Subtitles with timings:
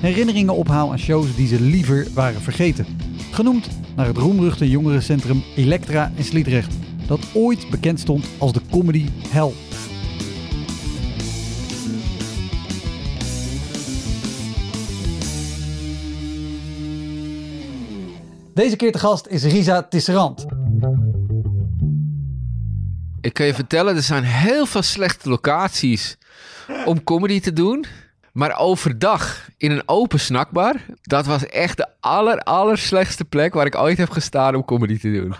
[0.00, 2.86] herinneringen ophaal aan shows die ze liever waren vergeten.
[3.30, 6.74] Genoemd naar het roemruchte jongerencentrum Elektra in Sliedrecht,
[7.06, 9.52] dat ooit bekend stond als de comedy hell.
[18.54, 20.46] Deze keer te gast is Risa Tisserand.
[23.20, 26.18] Ik kan je vertellen, er zijn heel veel slechte locaties
[26.84, 27.86] om comedy te doen.
[28.38, 31.86] Maar overdag in een open snackbar, dat was echt de
[32.44, 35.34] aller, slechtste plek waar ik ooit heb gestaan om comedy te doen.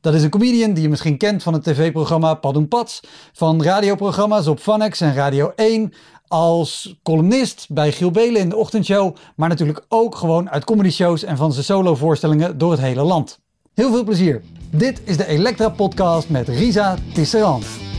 [0.00, 3.00] Dat is een comedian die je misschien kent van het tv-programma Padoen Pats,
[3.32, 5.92] van radioprogramma's op Vanex en Radio 1,
[6.28, 11.36] als columnist bij Giel Belen in de ochtendshow, maar natuurlijk ook gewoon uit comedyshows en
[11.36, 13.38] van zijn solovoorstellingen door het hele land.
[13.74, 14.42] Heel veel plezier.
[14.70, 17.89] Dit is de Elektra Podcast met Risa Tisserand.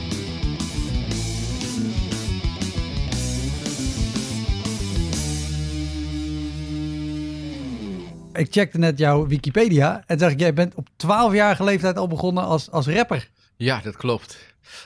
[8.34, 12.44] Ik checkte net jouw Wikipedia en zag ik, jij bent op 12-jarige leeftijd al begonnen
[12.44, 13.30] als, als rapper.
[13.56, 14.38] Ja, dat klopt.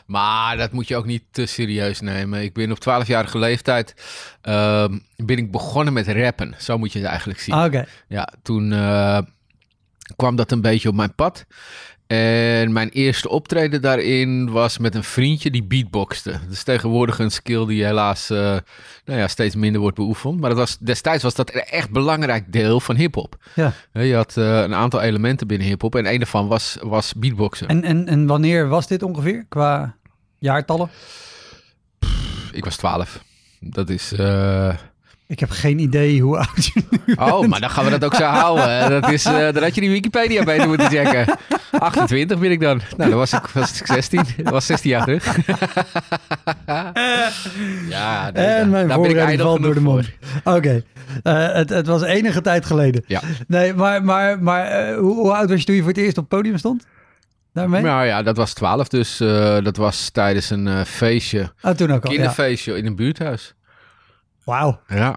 [0.06, 2.42] Maar dat moet je ook niet te serieus nemen.
[2.42, 3.96] Ik ben op 12-jarige leeftijd
[4.42, 6.56] ehm, ben ik begonnen met rappen.
[6.58, 7.56] Zo moet je het eigenlijk zien.
[7.56, 7.86] Ah, Oké.
[8.08, 9.20] Ja, toen eh,
[10.16, 11.46] kwam dat een beetje op mijn pad.
[12.08, 16.32] En mijn eerste optreden daarin was met een vriendje die beatboxte.
[16.32, 18.38] Dat is tegenwoordig een skill die helaas eh,
[19.06, 20.40] nou ja, steeds minder wordt beoefend.
[20.40, 23.38] Maar dat was, destijds was dat een echt belangrijk deel van hip-hop.
[23.56, 23.74] Ja.
[23.94, 27.68] Je had eh, een aantal elementen binnen hip-hop en een daarvan was, was beatboxen.
[27.68, 29.96] En, en, en wanneer was dit ongeveer qua
[30.40, 30.90] jaartallen?
[32.52, 33.24] Ik was 12.
[33.60, 34.12] Dat is.
[34.12, 34.74] eh,
[35.28, 38.16] Ik heb geen idee hoe oud je nu Oh, maar dan gaan we dat ook
[38.16, 38.90] zo houden.
[39.02, 41.38] Dat is, eh dan had je die Wikipedia beter moeten checken.
[41.72, 42.82] 28 ben ik dan.
[42.98, 44.24] Nou, dan was ik, was ik 16.
[44.38, 45.26] Dat was 16 jaar terug.
[47.90, 50.10] ja, nee, En mijn daar ben ik valt door de mond.
[50.44, 50.84] Oké,
[51.24, 53.04] Eh, het, het was enige tijd geleden.
[53.08, 53.22] Ja.
[53.48, 56.18] Nee, maar, maar, maar eh, hoe, hoe oud was je toen je voor het eerst
[56.18, 56.86] op het podium stond?
[57.54, 57.82] Daarmee?
[57.82, 59.18] Nou ja, dat was 12, dus
[59.64, 61.52] dat was tijdens een feestje.
[61.62, 62.16] Ah, toen ook al, ja.
[62.18, 63.55] Kinderfeestje in een buurthuis.
[64.46, 64.82] Wauw.
[64.88, 65.16] Ja,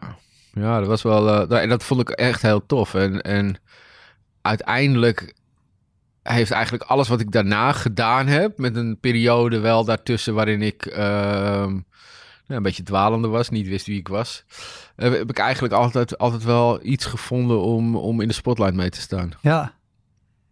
[0.53, 1.49] ja dat was wel.
[1.49, 2.95] en dat vond ik echt heel tof.
[2.95, 3.57] En, en
[4.43, 5.35] uiteindelijk
[6.23, 10.87] heeft eigenlijk alles wat ik daarna gedaan heb, met een periode wel daartussen waarin ik
[10.87, 11.83] ehm, nou,
[12.47, 14.45] een beetje dwalende was, niet wist wie ik was,
[14.97, 18.91] eh, heb ik eigenlijk altijd, altijd wel iets gevonden om, om in de spotlight mee
[18.91, 19.33] te staan.
[19.41, 19.77] Ja.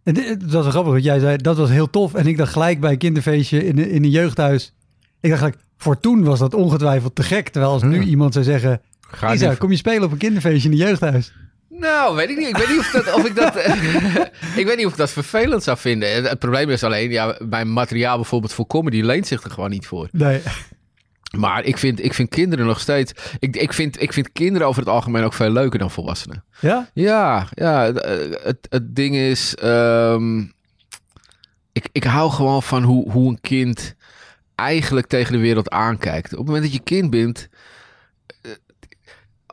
[0.03, 2.13] En Het was grappig, want jij zei dat was heel tof.
[2.13, 4.73] En ik dacht gelijk bij een kinderfeestje in, in een jeugdhuis.
[5.19, 7.49] Ik dacht gelijk, voor toen was dat ongetwijfeld te gek.
[7.49, 8.05] Terwijl als nu Ja.
[8.05, 8.81] iemand zou zeggen...
[9.09, 11.33] Ga Isa, kom je spelen op een kinderfeestje in een jeugdhuis?
[11.69, 12.47] Nou, weet ik niet.
[12.47, 13.55] Ik weet niet of, dat, of ik dat.
[14.61, 16.23] ik weet niet of ik dat vervelend zou vinden.
[16.23, 19.87] Het, probleem is alleen, ja, mijn materiaal bijvoorbeeld voor comedy leent zich er gewoon niet
[19.87, 20.07] voor.
[20.11, 20.41] Nee.
[21.37, 23.13] Maar ik vind, ik vind kinderen nog steeds.
[23.39, 26.43] Ik, ik, vind, ik vind kinderen over het algemeen ook veel leuker dan volwassenen.
[26.59, 26.89] Ja?
[26.93, 28.05] Ja, ja het,
[28.43, 29.55] het, het ding is.
[29.55, 30.39] ehm,
[31.71, 33.95] ik, ik hou gewoon van hoe, hoe een kind
[34.57, 36.31] eigenlijk tegen de wereld aankijkt.
[36.31, 37.49] Op het moment dat je kind bent.
[38.41, 38.51] eh,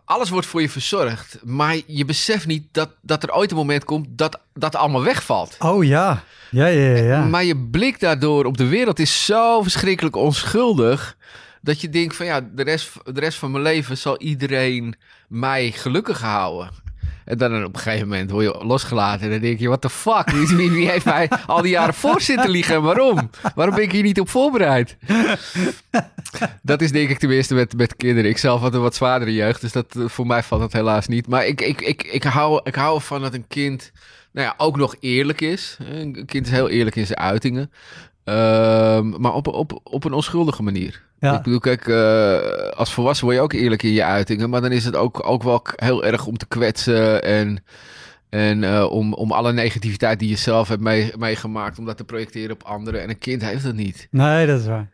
[0.05, 3.85] Alles wordt voor je verzorgd, maar je beseft niet dat, dat er ooit een moment
[3.85, 5.57] komt dat dat allemaal wegvalt.
[5.59, 6.25] Oh ja.
[6.51, 7.03] Ja, ja, ja.
[7.03, 7.25] ja.
[7.25, 11.17] Maar je blik daardoor op de wereld is zo verschrikkelijk onschuldig.
[11.61, 14.95] Dat je denkt van ja, de rest, de rest van mijn leven zal iedereen
[15.29, 16.71] mij gelukkig houden.
[17.25, 19.25] En dan op een gegeven moment word je losgelaten.
[19.25, 20.31] En dan denk je, what the fuck?
[20.31, 22.75] Wie, wie, heeft mij al die jaren voor zitten liegen?
[22.75, 23.31] En waarom?
[23.55, 24.97] Waarom ben ik hier niet op voorbereid?
[26.63, 28.31] Dat is denk ik tenminste met, met kinderen.
[28.31, 31.07] Ik zelf had een wat zwaardere jeugd, dus dat, eh, voor mij valt dat helaas
[31.07, 31.27] niet.
[31.27, 33.93] Maar ik, ik, ik, ik, hou, ik hou ervan dat een kind
[34.33, 35.77] nou ja, ook nog eerlijk is.
[35.81, 37.71] Een kind is heel eerlijk in zijn uitingen.
[38.25, 41.03] Ehm, maar op, op, op een onschuldige manier.
[41.19, 41.37] Ja.
[41.37, 44.51] Ik bedoel, kijk, eh, als volwassen word je ook eerlijk in je uitingen.
[44.51, 47.65] Maar dan is het ook, ook wel heel erg om te kwetsen en,
[48.31, 52.05] En eh, om, om alle negativiteit die je zelf hebt mee, meegemaakt, om dat te
[52.05, 53.03] projecteren op anderen.
[53.03, 54.09] En een kind heeft dat niet.
[54.11, 54.91] Nee, dat is waar.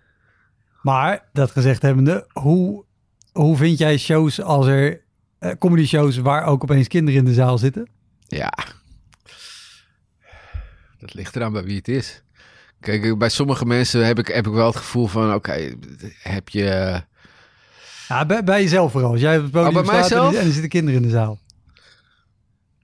[0.82, 2.84] Maar, dat gezegd hebbende, hoe,
[3.32, 5.00] hoe vind jij shows als er
[5.38, 7.88] eh, comedy shows waar ook opeens kinderen in de zaal zitten?
[8.26, 8.52] Ja,
[10.98, 12.22] dat ligt eraan bij wie het is.
[12.80, 15.74] Kijk, bij sommige mensen heb ik, heb ik wel het gevoel van, oké,
[16.22, 17.00] heb je...
[18.08, 19.10] Ja, bij, bij jezelf vooral.
[19.10, 20.34] Als jij op het podium Oh, bij staat en, mijzelf?
[20.34, 21.38] en er zitten kinderen in de zaal.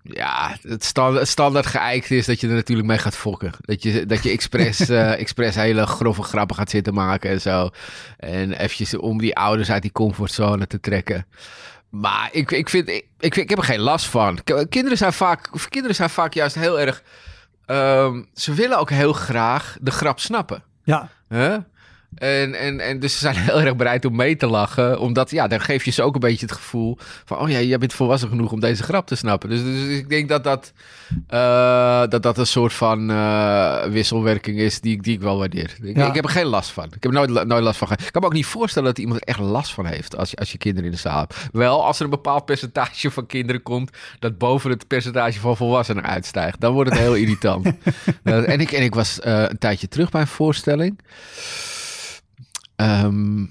[0.03, 3.53] Ja, het standaard, standaard geëikt is dat je er natuurlijk mee gaat fokken.
[3.61, 4.89] Dat je, dat je expres,
[5.25, 7.71] expres hele grove grappen gaat zitten maken en zo.
[8.17, 11.27] En eventjes om die ouders uit die comfortzone te trekken.
[11.89, 14.39] Maar ik, ik, vind, ik, ik, ik heb er geen last van.
[14.69, 17.03] Kinderen zijn vaak, kinderen zijn vaak juist heel erg...
[17.67, 20.63] ehm, ze willen ook heel graag de grap snappen.
[20.85, 21.57] Ja, Hè?
[22.17, 24.99] En, en, en dus ze zijn heel erg bereid om mee te lachen.
[25.01, 27.39] Omdat, ja, dan geef je ze ook een beetje het gevoel van...
[27.39, 29.49] oh ja, jij bent volwassen genoeg om deze grap te snappen.
[29.49, 30.73] Dus, dus ik denk dat dat,
[31.29, 35.77] eh, dat, dat een soort van eh, wisselwerking is die, ik- die ik wel waardeer.
[35.83, 36.07] Ik, Ja.
[36.07, 36.85] ik heb er geen last van.
[36.85, 38.03] Ik heb er nooit, nooit last van gehad.
[38.03, 40.17] Ik kan me ook niet voorstellen dat iemand er echt last van heeft...
[40.17, 41.37] als je, als je kinderen in de zaal hebt.
[41.53, 43.91] Wel, als er een bepaald percentage van kinderen komt...
[44.19, 46.61] dat boven het percentage van volwassenen uitstijgt.
[46.61, 47.67] Dan wordt het heel irritant.
[48.23, 50.99] Eh, en, ik, en ik was een tijdje terug bij een voorstelling...
[52.77, 53.45] Ehm,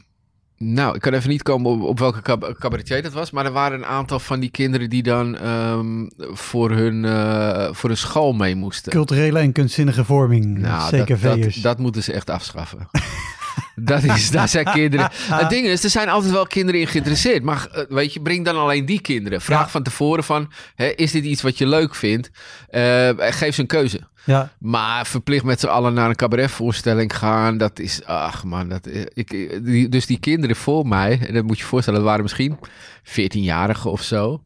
[0.58, 3.32] nou, ik kan even niet komen op, op welke cab- cabaretier dat was.
[3.32, 7.90] Maar er waren een aantal van die kinderen die dan ehm, voor, hun, eh, voor
[7.90, 8.92] hun school mee moesten.
[8.92, 10.58] culturele en kunstzinnige vorming.
[10.58, 11.54] Nou, dat, CKV'ers.
[11.56, 12.88] dat, dat moeten ze echt afschaffen.
[13.76, 15.10] dat is, daar zijn kinderen.
[15.14, 17.44] Het ding is, er zijn altijd wel kinderen in geïnteresseerd.
[17.44, 19.42] Maar eh, weet je, breng dan alleen die kinderen.
[19.42, 19.70] Vraag Ja.
[19.70, 22.30] van tevoren van, hè, is dit iets wat je leuk vindt?
[22.70, 24.00] Eh, geef ze een keuze.
[24.26, 28.86] Ja, Maar verplicht met z'n allen naar een cabaretvoorstelling gaan, dat is, ach man, dat,
[28.88, 29.30] eh, ik,
[29.66, 32.58] die, dus die kinderen voor mij, en dat moet je je voorstellen, dat waren misschien
[33.04, 34.44] 14-jarigen of zo,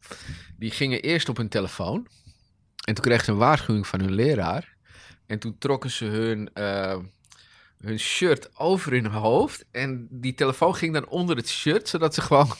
[0.57, 2.07] die gingen eerst op hun telefoon
[2.85, 4.75] en toen kregen ze een waarschuwing van hun leraar
[5.25, 6.97] en toen trokken ze hun, eh,
[7.81, 12.21] hun shirt over hun hoofd en die telefoon ging dan onder het shirt, zodat ze
[12.21, 12.53] gewoon...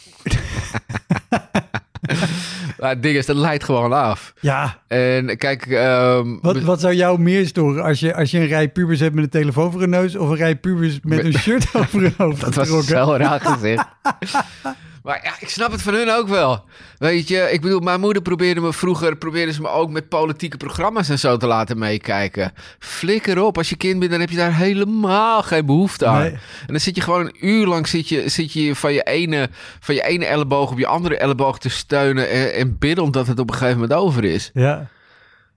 [2.80, 4.34] maar het ding is, dat leidt gewoon af.
[4.40, 4.82] ja.
[4.88, 8.70] En kijk, ehm, Wat, wat zou jou meer storen als je, als je een rij
[8.70, 11.68] pubers hebt met een telefoon voor hun neus of een rij pubers met een shirt
[11.80, 13.86] over hun hoofd Dat was zo raar gezegd.
[15.10, 16.64] maar ja, ik snap het van hun ook wel.
[16.98, 19.16] Weet je, ik bedoel, mijn moeder probeerde me vroeger...
[19.18, 22.52] probeerde ze me ook met politieke programma's en zo te laten meekijken.
[22.80, 26.20] Flikker op, als je kind bent, dan heb je daar helemaal geen behoefte aan.
[26.22, 26.32] Nee.
[26.32, 29.50] En dan zit je gewoon een uur lang zit je, zit je van, je ene,
[29.80, 32.30] van je ene elleboog op je andere elleboog te steunen...
[32.30, 34.52] en, en bidden omdat het op een gegeven moment over is.
[34.54, 34.88] Ja.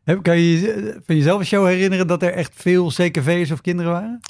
[0.05, 3.93] Heb- Kan je van jezelf een show herinneren dat er echt veel CKV'ers of kinderen
[3.93, 4.21] waren?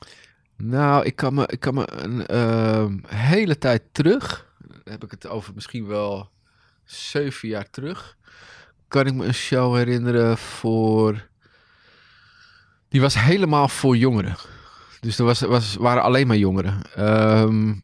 [0.57, 4.47] Nou, ik kan me, ik kan me een ehm, hele tijd terug,
[4.93, 6.31] heb ik het over misschien wel
[6.85, 8.17] zeven jaar terug,
[8.89, 11.29] kan ik me een show herinneren voor.
[12.89, 14.37] Die was helemaal voor jongeren.
[15.01, 16.83] Dus er was, was, waren alleen maar jongeren.
[16.95, 17.75] Ehm,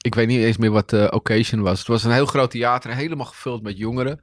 [0.00, 1.78] ik weet niet eens meer wat de occasion was.
[1.78, 4.20] Het was een heel groot theater, helemaal gevuld met jongeren.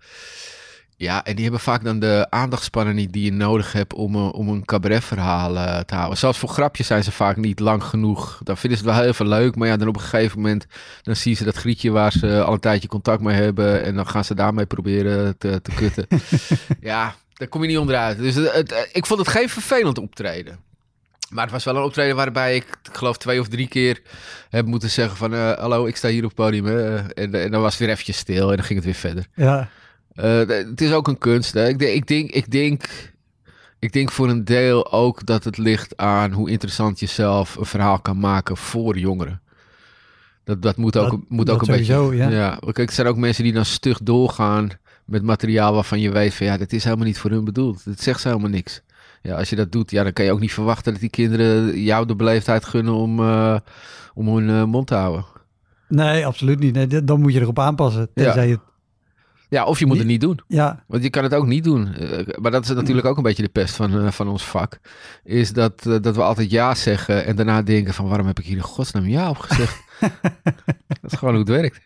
[1.01, 4.31] Ja, en die hebben vaak dan de aandachtspannen niet die je nodig hebt om, een-
[4.31, 6.17] om een cabaretverhaal eh, te houden.
[6.17, 8.39] Zelfs voor grapjes zijn ze vaak niet lang genoeg.
[8.43, 10.65] Dan vinden ze het wel heel veel leuk, maar ja, dan op een gegeven moment
[11.01, 14.07] dan zien ze dat grietje waar ze al een tijdje contact mee hebben en dan
[14.07, 16.07] gaan ze daarmee proberen te, te kutten.
[16.81, 18.17] ja, daar kom je niet onderuit.
[18.17, 20.59] Dus het, het- ik vond het geen vervelend optreden.
[21.29, 24.01] Maar het was wel een optreden waarbij ik, ik geloof twee of drie keer
[24.49, 25.33] heb moeten zeggen van...
[25.33, 26.65] eh, hallo, ik sta hier op het podium.
[26.65, 26.97] Hè.
[26.97, 29.25] En, en dan was het weer eventjes stil en dan ging het weer verder.
[29.35, 29.69] Ja.
[30.13, 31.53] Eh, het is ook een kunst.
[31.53, 31.67] Hè.
[31.67, 32.83] Ik, denk, ik, denk, ik, denk,
[33.79, 37.65] ik denk voor een deel ook dat het ligt aan hoe interessant je zelf een
[37.65, 39.41] verhaal kan maken voor jongeren.
[40.43, 42.29] Dat, dat moet ook, Dat- moet dat ook een sowieso, beetje.
[42.29, 42.57] ja.
[42.71, 44.69] Kijk, er zijn ook mensen die dan stug doorgaan
[45.05, 47.83] met materiaal waarvan je weet van ja, dit is helemaal niet voor hun bedoeld.
[47.85, 48.81] Het zegt ze helemaal niks.
[49.21, 51.81] Ja, als je dat doet, ja, dan kan je ook niet verwachten dat die kinderen
[51.81, 53.55] jou de beleefdheid gunnen om, eh,
[54.13, 55.25] om hun eh, mond te houden.
[55.87, 56.73] Nee, absoluut niet.
[56.73, 58.09] Nee, dan moet je erop aanpassen.
[58.13, 58.59] Tenzij je,
[59.51, 60.39] Ja, of je moet het niet doen.
[60.47, 61.93] ja, Want je kan het ook niet doen.
[61.93, 64.79] Eh, maar dat is natuurlijk ook een beetje de pest van, eh, van ons vak.
[65.23, 68.45] Is dat, eh, dat we altijd ja zeggen en daarna denken van waarom heb ik
[68.45, 69.81] hier in godsnaam ja op gezegd?
[71.01, 71.81] dat is gewoon hoe het werkt.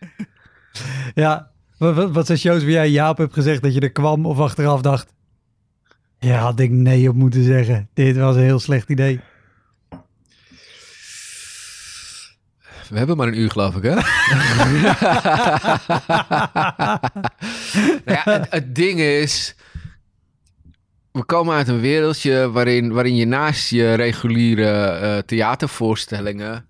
[1.14, 1.50] ja.
[1.78, 4.26] Wat, wat, wat zijn shows waar jij ja op hebt gezegd dat je er kwam
[4.26, 5.14] of achteraf dacht...
[6.18, 7.88] Ja, had ik nee op moeten zeggen.
[7.94, 9.20] Dit was een heel slecht idee.
[12.88, 13.94] We hebben maar een uur geloof ik hè?
[18.04, 19.54] Nou ja, het, ding is...
[21.12, 26.68] We komen uit een wereldje waarin, waarin je naast je reguliere eh, theatervoorstellingen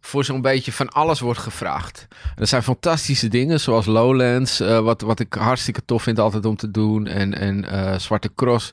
[0.00, 2.06] voor zo'n beetje van alles wordt gevraagd.
[2.36, 6.56] Er zijn fantastische dingen, zoals Lowlands, eh, wat, wat ik hartstikke tof vind altijd om
[6.56, 7.06] te doen.
[7.06, 8.72] En, en eh, Zwarte Cross.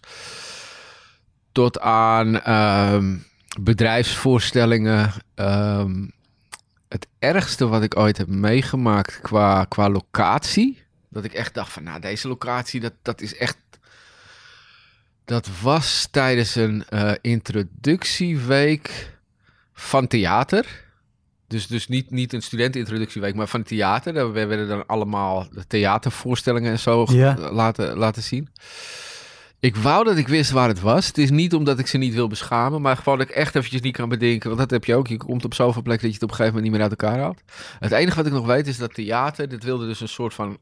[1.51, 3.17] Tot aan ehm,
[3.59, 5.11] bedrijfsvoorstellingen.
[5.35, 6.05] Ehm,
[6.87, 10.83] het ergste wat ik ooit heb meegemaakt qua, qua locatie.
[11.09, 13.57] Dat ik echt dacht van, nou, deze locatie, dat, dat is echt...
[15.25, 19.13] Dat was tijdens een eh, introductieweek
[19.73, 20.83] van theater.
[21.47, 24.13] Dus, dus niet, niet een studentenintroductieweek, maar van theater.
[24.13, 27.05] Daar werden dan allemaal theatervoorstellingen en zo
[27.51, 28.49] laten, laten zien.
[29.59, 31.07] Ik wou dat ik wist waar het was.
[31.07, 33.81] Het is niet omdat ik ze niet wil beschamen, maar gewoon dat ik echt eventjes
[33.81, 34.47] niet kan bedenken.
[34.47, 35.07] Want dat heb je ook.
[35.07, 37.01] Je komt op zoveel plekken dat je het op een gegeven moment niet meer uit
[37.01, 37.41] elkaar haalt.
[37.79, 40.57] Het enige wat ik nog weet is dat theater, dit wilde dus een soort van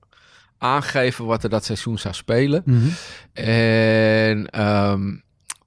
[0.64, 2.62] aangeven wat er dat seizoen zou spelen.
[2.66, 2.88] Mhm.
[3.34, 5.16] En ehm,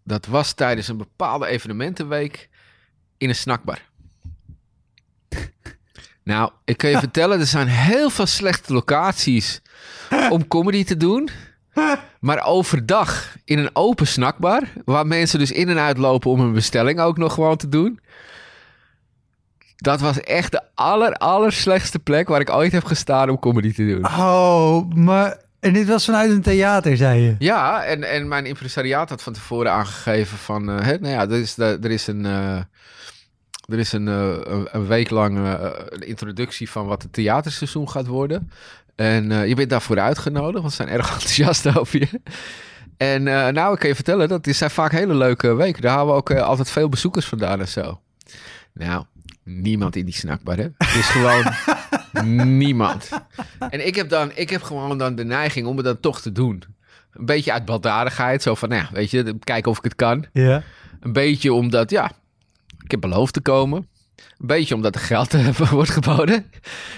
[0.04, 2.48] dat was tijdens een bepaalde evenementenweek
[3.18, 3.78] in een snackbar.
[6.22, 9.60] Nou, ik kan je vertellen, er zijn heel veel slechte locaties
[10.30, 11.28] om comedy te doen.
[12.20, 16.52] Maar overdag in een open snackbar, waar mensen dus in en uit lopen om een
[16.52, 18.00] bestelling ook nog gewoon te doen.
[19.76, 23.72] Dat was echt de aller, aller slechtste plek waar ik ooit heb gestaan om comedy
[23.72, 24.04] te doen.
[24.06, 25.44] Oh, maar...
[25.60, 27.34] En dit was vanuit een theater, zei je?
[27.38, 30.70] Ja, en, en mijn impresariaat had van tevoren aangegeven van...
[30.70, 32.26] eh, hè, nou ja, er is, er is een...
[32.26, 32.56] eh,
[33.68, 35.38] er is een, eh, een, een week lang
[35.88, 38.50] een introductie van wat het theaterseizoen gaat worden.
[38.94, 42.20] En je bent daarvoor uitgenodigd, want ze zijn erg enthousiast over je.
[42.96, 45.82] En nou, ik kan je vertellen, dat is zijn vaak hele leuke weken.
[45.82, 48.00] Daar halen we ook altijd veel bezoekers vandaan en zo.
[48.72, 49.04] Nou,
[49.46, 50.62] niemand in die snackbar, hè?
[50.78, 51.44] Het is gewoon
[52.58, 53.08] niemand.
[53.58, 56.32] En ik heb dan, ik heb gewoon dan de neiging om het dan toch te
[56.32, 56.62] doen.
[57.12, 60.26] Een beetje uit baldadigheid, zo van, nou ja, weet je, kijken of ik het kan.
[60.32, 60.62] Ja.
[61.00, 62.12] Een beetje omdat, ja,
[62.84, 63.88] ik heb beloofd te komen.
[64.16, 66.50] Een beetje omdat er geld eh, wordt geboden.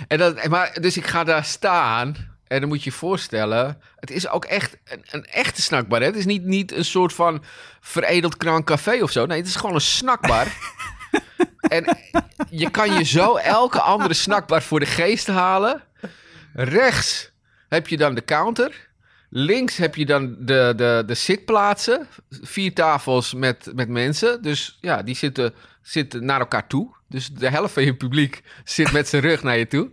[0.08, 2.16] En dat, maar, dus ik ga daar staan.
[2.46, 6.00] En dan moet je je voorstellen, het is ook echt een, een echte snackbar.
[6.00, 6.06] Hè?
[6.06, 7.42] Het is niet, niet een soort van
[7.80, 9.26] veredeld krank café of zo.
[9.26, 10.46] Nee, het is gewoon een snackbar.
[11.60, 11.98] en
[12.50, 15.82] je kan je zo elke andere snackbar voor de geest halen.
[16.52, 17.30] Rechts
[17.68, 18.88] heb je dan de counter.
[19.30, 22.06] Links heb je dan de, de, de zitplaatsen.
[22.30, 24.42] Vier tafels met, met mensen.
[24.42, 26.96] Dus ja, die zitten, zitten naar elkaar toe.
[27.08, 29.90] Dus de helft van je publiek zit met zijn rug naar je toe.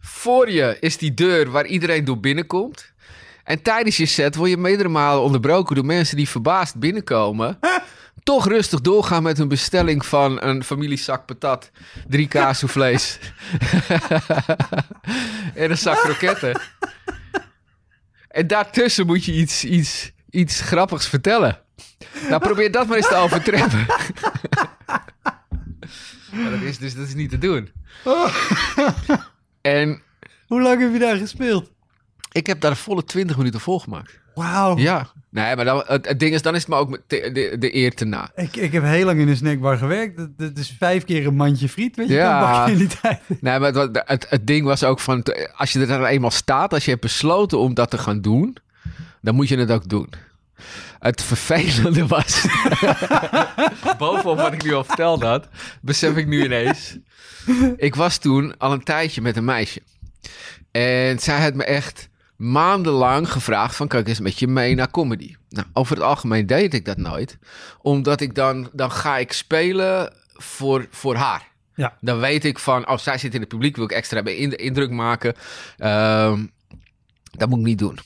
[0.00, 2.92] Voor je is die deur waar iedereen door binnenkomt.
[3.44, 7.58] En tijdens je set word je meerdere malen onderbroken door mensen die verbaasd binnenkomen.
[8.22, 11.70] Toch rustig doorgaan met hun bestelling van een familiezak patat,
[12.08, 13.18] drie kaassoufflés
[15.54, 16.60] en een zak kroketten.
[18.28, 21.60] En daartussen moet je iets, iets, iets grappigs vertellen.
[22.28, 23.86] Nou, probeer dat maar eens te overtreffen.
[26.32, 27.72] Maar dat is dus dat is niet te doen.
[29.60, 30.02] En
[30.46, 31.70] Hoe lang heb je daar gespeeld?
[32.32, 34.18] ik heb daar volle 20 minuten volgemaakt.
[34.34, 34.76] Wauw.
[34.76, 35.10] Ja.
[35.34, 37.94] Nee, maar dan, het, het ding is, dan is het me ook met de, eer
[37.94, 38.30] te na.
[38.34, 40.16] Ik, ik heb heel lang in een snackbar gewerkt.
[40.16, 42.66] Dat, dat is vijf keer een mandje friet, weet je, Ja.
[42.66, 43.20] in die tijd.
[43.40, 45.22] Nee, maar het, het, het ding was ook van,
[45.56, 48.56] als je er dan eenmaal staat, als je hebt besloten om dat te gaan doen,
[49.22, 50.08] dan moet je het ook doen.
[50.98, 52.46] Het vervelende was,
[53.98, 55.48] bovenop wat ik nu al verteld had,
[55.80, 56.98] besef ik nu ineens.
[57.76, 59.80] Ik was toen al een tijdje met een meisje.
[60.70, 64.90] En zij had me echt maandenlang gevraagd van, kan ik eens met je mee naar
[64.90, 65.34] comedy?
[65.48, 67.38] Nou, over het algemeen deed ik dat nooit.
[67.80, 71.52] Omdat ik dan, dan ga ik spelen voor, voor haar.
[71.74, 71.96] Ja.
[72.00, 75.34] Dan weet ik van, oh, zij zit in het publiek, wil ik extra indruk maken.
[75.78, 76.44] Ehm,
[77.30, 77.98] dat moet ik niet doen.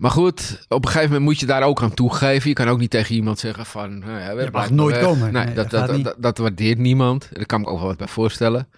[0.00, 2.48] Maar goed, op een gegeven moment moet je daar ook aan toegeven.
[2.48, 3.98] Je kan ook niet tegen iemand zeggen van...
[3.98, 5.04] nou ja, blijf mag maar nooit weg.
[5.04, 5.32] komen.
[5.32, 7.28] Nee, Nee, dat, dat dat, dat waardeert niemand.
[7.32, 8.68] Daar kan ik me ook wel wat bij voorstellen.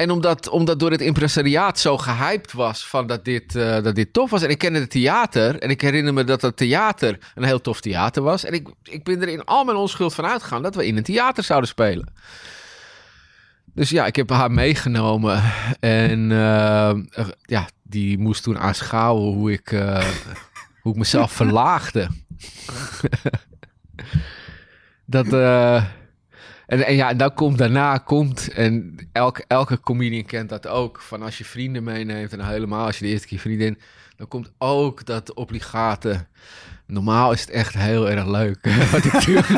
[0.00, 4.12] En omdat, omdat door het impresariaat zo gehyped was van dat dit, eh, dat dit
[4.12, 4.42] tof was.
[4.42, 5.58] En ik kende het theater.
[5.58, 8.44] En ik herinner me dat het theater een heel tof theater was.
[8.44, 11.02] En ik, ik ben er in al mijn onschuld van uitgegaan dat we in een
[11.02, 12.12] theater zouden spelen.
[13.74, 15.42] Dus ja, ik heb haar meegenomen.
[15.80, 16.98] En eh,
[17.42, 20.04] ja, die moest toen aanschouwen hoe ik, eh,
[20.82, 22.08] hoe ik mezelf verlaagde.
[25.04, 25.26] dat...
[26.70, 31.00] en, en ja, en dan komt daarna komt, en elke, elke comedian kent dat ook,
[31.00, 33.78] van als je vrienden meeneemt en helemaal als je de eerste keer vriendin,
[34.16, 36.26] dan komt ook dat obligate.
[36.86, 38.58] Normaal is het echt heel erg leuk
[38.92, 39.44] wat ik doe.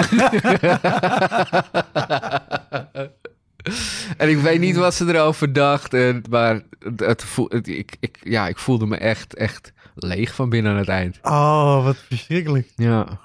[4.17, 7.97] en ik weet niet wat ze erover dacht, en, maar het, het, voel- het- ik,
[8.01, 11.19] ik, ja, ik voelde me echt, echt leeg van binnen aan het eind.
[11.23, 12.69] Oh, wat verschrikkelijk.
[12.77, 13.21] Ja,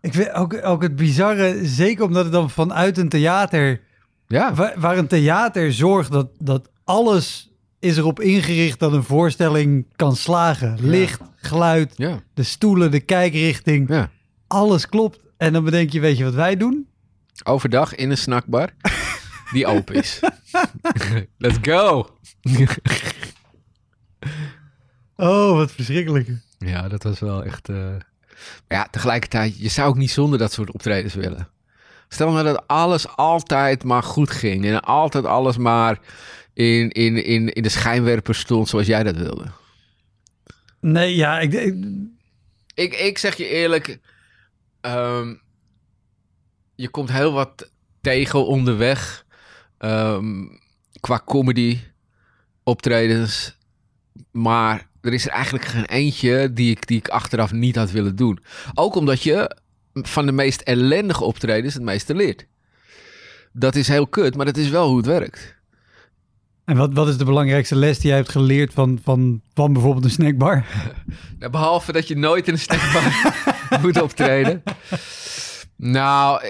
[0.00, 3.80] Ik vind ook, ook het bizarre, zeker omdat het dan vanuit een theater
[4.26, 9.86] Ja, Waar, waar een theater zorgt dat, dat alles is erop ingericht dat een voorstelling
[9.96, 10.76] kan slagen.
[10.80, 13.88] Licht, geluid, ja, de stoelen, de kijkrichting.
[13.88, 14.10] ja.
[14.46, 15.20] Alles klopt.
[15.36, 16.88] En dan bedenk je, weet je wat wij doen?
[17.44, 18.68] Overdag in een snackbar
[19.52, 20.20] die open is.
[21.38, 22.06] Let's go!
[25.16, 26.28] Oh, wat verschrikkelijk.
[26.58, 27.68] Ja, dat was wel echt.
[27.68, 27.94] eh,
[28.68, 31.48] Maar ja, tegelijkertijd, je zou ook niet zonder dat soort optredens willen.
[32.08, 35.98] Stel nou dat alles altijd maar goed ging en altijd alles maar
[36.54, 39.44] in, in, in, in de schijnwerper stond zoals jij dat wilde.
[40.80, 41.84] Nee, ja, ik, ik-
[42.74, 43.98] Ik, ik zeg je eerlijk,
[44.80, 45.34] ehm,
[46.74, 47.70] je komt heel wat
[48.00, 49.24] tegen onderweg
[49.78, 50.44] ehm,
[51.00, 51.78] qua comedy
[52.62, 53.56] optredens,
[54.30, 58.16] maar er is er eigenlijk geen eentje die ik, die ik achteraf niet had willen
[58.16, 58.38] doen.
[58.74, 59.56] Ook omdat je
[59.92, 62.46] van de meest ellendige optredens het meeste leert.
[63.52, 65.58] Dat is heel kut, maar dat is wel hoe het werkt.
[66.64, 70.04] En wat, wat is de belangrijkste les die jij hebt geleerd van, van, van bijvoorbeeld
[70.04, 70.64] een snackbar?
[71.38, 73.34] Nou, behalve dat je nooit in een snackbar
[73.82, 74.62] moet optreden.
[75.76, 76.42] Nou,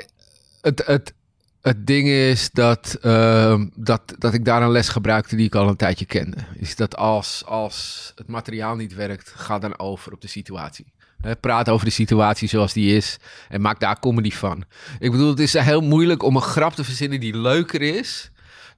[0.61, 1.14] het, het,
[1.62, 5.69] het ding is dat, ehm, dat, dat ik daar een les gebruikte die ik al
[5.69, 6.37] een tijdje kende.
[6.55, 10.93] Is dat als, als het materiaal niet werkt, ga dan over op de situatie.
[11.40, 14.64] Praat over de situatie zoals die is en maak daar comedy van.
[14.99, 18.31] Ik bedoel, het is heel moeilijk om een grap te verzinnen die leuker is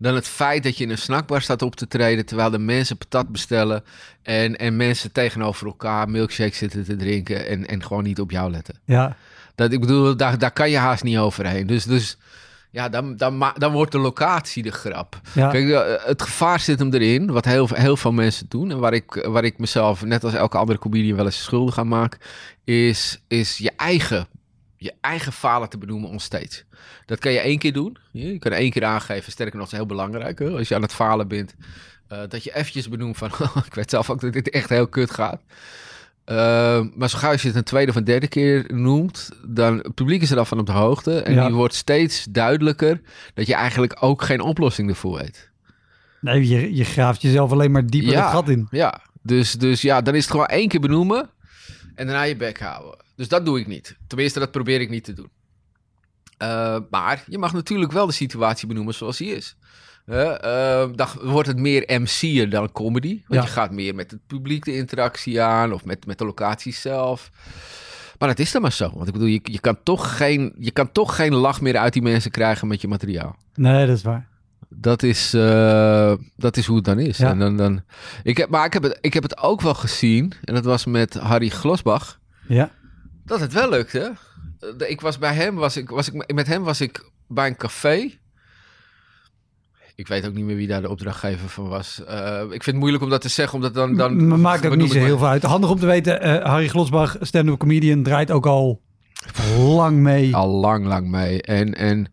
[0.03, 2.97] dan het feit dat je in een snackbar staat op te treden terwijl de mensen
[2.97, 3.85] patat bestellen
[4.23, 8.51] en, en mensen tegenover elkaar milkshakes zitten te drinken en, en gewoon niet op jou
[8.51, 8.81] letten.
[8.85, 9.17] Ja,
[9.55, 11.67] Dat, ik bedoel, daar, daar kan je haast niet overheen.
[11.67, 12.17] Dus, dus
[12.73, 15.21] ja, dan, dan, dan wordt de locatie de grap.
[15.35, 15.51] ja.
[15.51, 18.71] Kijk, eh, het gevaar zit hem erin, wat heel, heel veel mensen doen.
[18.71, 21.89] En waar ik, waar ik mezelf, net als elke andere comedian, wel eens schuldig aan
[21.89, 22.19] maak,
[22.65, 24.27] is, is je eigen,
[24.77, 26.63] je eigen falen te benoemen onstage.
[27.07, 27.97] Dat kan je één keer doen.
[28.13, 29.33] Je je kan één keer aangeven.
[29.33, 30.39] Sterker nog, dat is heel belangrijk.
[30.39, 30.49] Hè?
[30.49, 31.55] Als je aan het falen bent,
[32.09, 33.29] eh, dat je eventjes benoemt van,
[33.67, 35.41] ik weet zelf ook dat dit echt heel kut gaat.
[36.37, 39.77] Eh, maar zo gauw als je het een tweede of een derde keer noemt, dan
[39.79, 41.21] het publiek is er al van op de hoogte.
[41.23, 41.47] En Ja.
[41.47, 43.01] die wordt steeds duidelijker
[43.35, 45.51] dat je eigenlijk ook geen oplossing ervoor weet.
[46.21, 48.23] Nee, je, je graaft jezelf alleen maar dieper Ja.
[48.23, 48.67] het gat in.
[48.71, 51.31] Ja, dus, dus ja, dan is het gewoon één keer benoemen
[51.95, 53.01] en daarna je bek houden.
[53.17, 53.97] Dus dat doe ik niet.
[54.07, 55.31] Tenminste, dat probeer ik niet te doen.
[56.39, 59.57] Eh, maar je mag natuurlijk wel de situatie benoemen zoals die is.
[60.07, 63.23] Eh, dan wordt het meer MC'er dan comedy.
[63.27, 63.47] Want Ja.
[63.47, 67.31] je gaat meer met het publiek de interactie aan of met, met de locatie zelf.
[68.19, 68.91] Maar dat is dan maar zo.
[68.95, 71.93] Want ik bedoel, je, je, kan toch geen, je kan toch geen lach meer uit
[71.93, 73.37] die mensen krijgen met je materiaal.
[73.55, 74.27] Nee, dat is waar.
[74.69, 77.19] Dat is, eh, dat is hoe het dan is.
[77.19, 77.31] Ja.
[77.31, 77.83] En dan, dan,
[78.23, 80.85] ik heb, maar ik heb, het, ik heb het ook wel gezien, en dat was
[80.87, 82.71] met Harry Glosbach, Ja,
[83.25, 84.13] dat het wel lukte.
[84.87, 88.21] Ik was bij hem, was ik, was ik, met hem was ik bij een café.
[89.95, 92.05] Ik weet ook niet meer wie daar de opdrachtgever van was.
[92.05, 93.97] Eh, ik vind het moeilijk om dat te zeggen, omdat dan...
[93.97, 95.43] dan maakt ook niet zo heel veel uit.
[95.43, 98.81] Handig om te weten, eh, Harry Glosbach, stand-up comedian, draait ook al
[99.57, 100.37] lang mee.
[100.37, 101.43] Al lang, lang mee.
[101.43, 102.13] En, en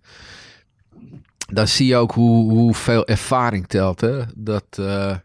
[1.51, 4.01] dan zie je ook hoe, hoeveel ervaring telt.
[4.01, 4.21] Hè?
[4.35, 5.15] Dat, eh,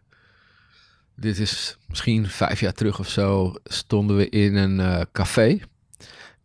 [1.15, 5.59] dit is misschien vijf jaar terug of zo, stonden we in een café.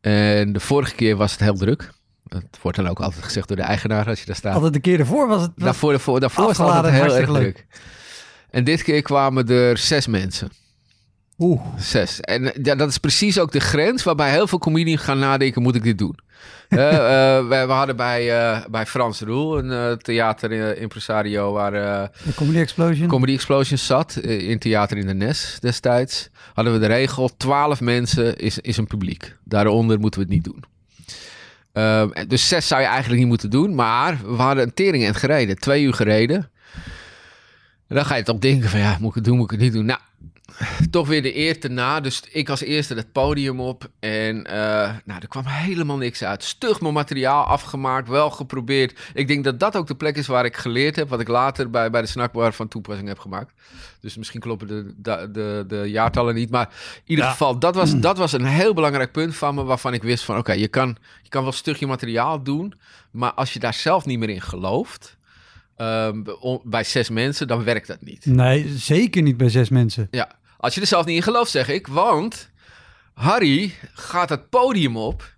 [0.00, 1.92] En de vorige keer was het heel druk.
[2.34, 4.54] Het wordt dan ook altijd gezegd door de eigenaar als je daar staat.
[4.54, 5.50] Altijd een keer ervoor was het...
[5.54, 7.66] was- Daarvoor, daarvoor, daarvoor was het altijd heel erg druk.
[8.50, 10.50] En dit keer kwamen er zes mensen.
[11.38, 12.20] Oeh, Zes.
[12.20, 15.62] En eh, ja, dat is precies ook de grens waarbij heel veel comedians gaan nadenken,
[15.62, 16.18] moet ik dit doen?
[16.68, 16.88] Eh,
[17.38, 18.24] eh, we, we hadden bij,
[18.70, 23.08] bij Frans Roel, een eh, theater eh, impresario waar de Comedy Explosion.
[23.08, 28.36] Comedy Explosion zat, in theater in de Nes destijds, hadden we de regel, 12 mensen
[28.36, 29.36] is, is een publiek.
[29.44, 30.64] Daaronder moeten we het niet doen.
[31.72, 35.14] Ehm, dus zes zou je eigenlijk niet moeten doen, maar we hadden een tering en
[35.14, 36.50] gereden, twee uur gereden.
[37.88, 39.60] En dan ga je toch denken van ja, moet ik het doen, moet ik het
[39.60, 39.84] niet doen?
[39.84, 40.00] Nou,
[40.90, 42.00] toch weer de eer te na.
[42.00, 43.90] Dus ik als eerste het podium op.
[44.00, 46.44] En eh, nou, er kwam helemaal niks uit.
[46.44, 48.98] Stug mijn materiaal afgemaakt, wel geprobeerd.
[49.14, 51.08] Ik denk dat dat ook de plek is waar ik geleerd heb.
[51.08, 53.52] Wat ik later bij, bij de snackbar van toepassing heb gemaakt.
[54.00, 56.50] Dus misschien kloppen de, de, de, de jaartallen niet.
[56.50, 57.30] Maar in ieder Ja.
[57.30, 59.62] geval, dat was, dat was een heel belangrijk punt van me.
[59.64, 62.74] Waarvan ik wist van oké, je, kan, je kan wel stug je materiaal doen.
[63.10, 65.18] Maar als je daar zelf niet meer in gelooft.
[65.76, 66.22] ehm,
[66.64, 68.26] bij zes mensen, dan werkt dat niet.
[68.26, 70.08] Nee, zeker niet bij zes mensen.
[70.10, 71.86] Ja, als je er zelf niet in gelooft, zeg ik.
[71.86, 72.50] Want
[73.14, 75.34] Harry gaat het podium op.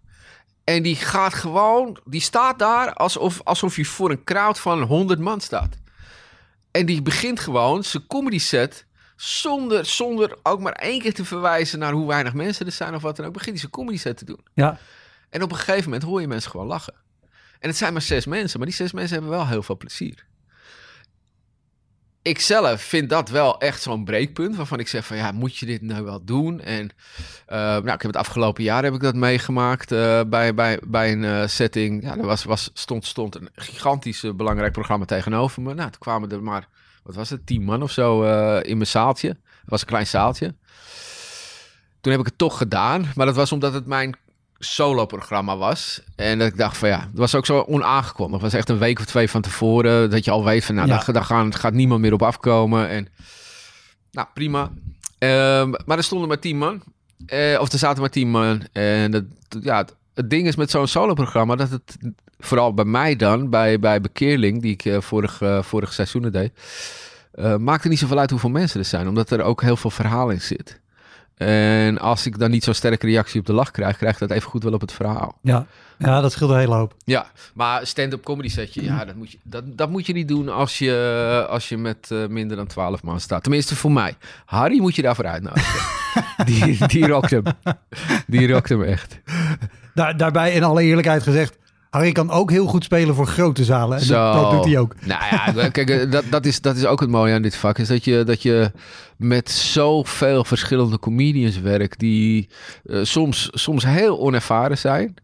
[0.65, 5.21] En die gaat gewoon, die staat daar alsof, alsof je voor een crowd van 100
[5.21, 5.77] man staat.
[6.71, 8.87] En die begint gewoon zijn comedy set.
[9.17, 13.03] Zonder, zonder ook maar één keer te verwijzen naar hoe weinig mensen er zijn of
[13.03, 13.33] wat dan ook.
[13.33, 14.41] Begint hij zijn comedy set te doen.
[14.55, 14.79] Ja,
[15.31, 16.95] En op een gegeven moment hoor je mensen gewoon lachen.
[17.59, 20.27] En het zijn maar zes mensen, maar die zes mensen hebben wel heel veel plezier.
[22.23, 25.67] Ik zelf vind dat wel echt zo'n breekpunt waarvan ik zeg van ja, moet je
[25.67, 26.61] dit nou wel doen?
[26.61, 26.91] En
[27.49, 31.13] uh, nou, ik heb het afgelopen jaar heb ik dat meegemaakt uh, bij, bij, bij
[31.13, 32.03] een uh, setting.
[32.03, 35.75] Ja, er was, was, stond, stond een gigantisch belangrijk programma tegenover me.
[35.75, 36.69] Nou, toen kwamen er maar,
[37.03, 38.23] wat was het, tien man of zo
[38.61, 39.29] in mijn zaaltje.
[39.29, 40.55] Het was een klein zaaltje.
[42.01, 44.17] Toen heb ik het toch gedaan, maar dat was omdat het mijn
[44.65, 46.03] solo-programma was.
[46.17, 48.43] En dat ik dacht van ja, het was ook zo onaangekondigd.
[48.43, 50.89] Het was echt een week of twee van tevoren dat je al weet van nou,
[50.89, 50.97] ja.
[50.97, 52.89] daar, daar gaan, gaat niemand meer op afkomen.
[52.89, 53.09] En
[54.11, 54.71] nou, prima.
[55.19, 56.83] Um, maar er stonden maar tien man.
[57.27, 58.63] Uh, of er zaten maar tien man.
[58.73, 59.25] En dat,
[59.61, 61.97] ja, het, het ding is met zo'n solo-programma dat het
[62.39, 66.53] vooral bij mij dan, bij, bij Bekeerling, die ik uh, vorig, uh, vorig seizoenen deed,
[67.59, 70.41] maakte niet zoveel uit hoeveel mensen er zijn, omdat er ook heel veel verhaal in
[70.41, 70.81] zit.
[71.47, 74.31] En als ik dan niet zo'n sterke reactie op de lach krijg, krijg ik dat
[74.31, 75.39] even goed wel op het verhaal.
[75.43, 75.67] Ja,
[75.99, 76.95] ja dat scheelt een hele hoop.
[77.05, 80.49] Ja, maar stand-up comedy setje, ja, dat moet je, dat, dat moet je niet doen
[80.49, 83.43] als je, als je met uh, minder dan 12 man staat.
[83.43, 84.17] Tenminste voor mij.
[84.45, 85.81] Harry moet je daarvoor uitnodigen.
[86.47, 87.43] die, die rockt hem.
[88.27, 89.21] Die rockt hem echt.
[89.95, 91.59] Daar, daarbij in alle eerlijkheid gezegd,
[91.93, 93.99] Harry kan ook heel goed spelen voor grote zalen.
[93.99, 94.95] En dat, dat, doet hij ook.
[95.05, 97.79] Nou ja, kijk, dat, dat, is, dat is ook het mooie aan dit vak.
[97.79, 98.71] Is dat je, dat je
[99.17, 101.99] met zoveel verschillende comedians werkt.
[101.99, 102.49] Die
[102.85, 105.15] uh, soms, soms heel onervaren zijn.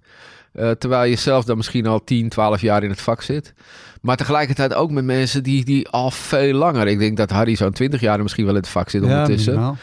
[0.55, 3.55] Uh, terwijl je zelf dan misschien al 10, 12 jaar in het vak zit.
[4.01, 6.87] Maar tegelijkertijd ook met mensen die, die al veel langer.
[6.87, 9.55] Ik denk dat Harry zo'n 20 jaar misschien wel in het vak zit ondertussen.
[9.55, 9.75] Ja,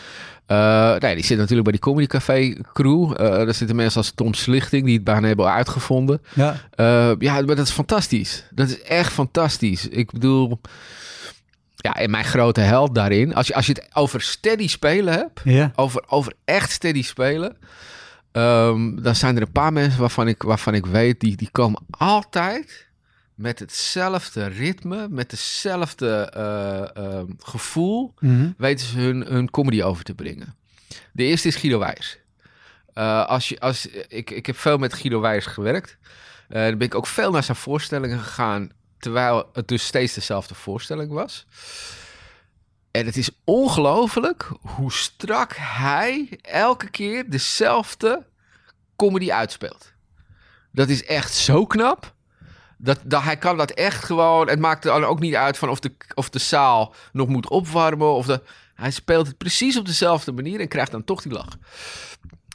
[0.48, 3.12] uh, nee, die zit natuurlijk bij die Comedy Café crew.
[3.12, 6.22] Uh, daar zitten mensen als Tom Slichting, die het bijna hebben uitgevonden.
[6.34, 6.56] Ja.
[6.76, 8.44] Uh, ja, maar dat is fantastisch.
[8.52, 9.88] Dat is echt fantastisch.
[9.88, 10.60] Ik bedoel,
[11.76, 13.36] ja, en mijn grote held daarin.
[13.36, 15.72] Als je, als je het over steady spelen hebt, ja.
[15.76, 17.58] over, over echt steady spelen.
[18.32, 21.82] Um, dan zijn er een paar mensen waarvan ik, waarvan ik weet, die, die komen
[21.90, 22.88] altijd
[23.36, 28.54] met hetzelfde ritme, met hetzelfde uh, uh, gevoel, mm-hmm.
[28.58, 30.56] weten ze hun, hun comedy over te brengen.
[31.12, 32.20] De eerste is Guido Wijs.
[32.94, 35.98] Uh, als je, als, ik, ik heb veel met Guido Wijs gewerkt.
[36.48, 41.12] dan ben ik ook veel naar zijn voorstellingen gegaan, terwijl het dus steeds dezelfde voorstelling
[41.12, 41.46] was.
[42.92, 48.26] En het is ongelooflijk hoe strak hij elke keer dezelfde
[48.96, 49.94] comedy uitspeelt.
[50.72, 52.15] Dat is echt zo knap.
[52.86, 54.50] Dat, dat, hij kan dat echt gewoon.
[54.50, 57.50] Het maakt er dan ook niet uit van of de, of de zaal nog moet
[57.50, 58.14] opwarmen.
[58.14, 58.42] Of de,
[58.76, 61.58] hij speelt het precies op dezelfde manier en krijgt dan toch die lach.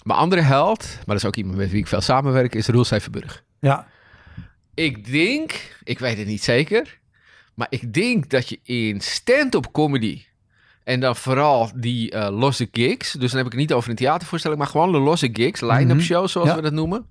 [0.03, 2.85] Mijn andere held, maar dat is ook iemand met wie ik veel samenwerk, is Roel
[2.85, 3.45] Seiferburg.
[3.59, 3.87] Ja.
[4.75, 6.99] Ik denk, ik weet het niet zeker,
[7.55, 10.25] maar ik denk dat je in stand-up comedy
[10.85, 13.97] en dan vooral die uh, losse gigs, dus dan heb ik het niet over een
[13.97, 16.01] theatervoorstelling, maar gewoon de losse gigs, line-up mm -hmm.
[16.01, 16.57] shows zoals ja.
[16.57, 17.07] we dat noemen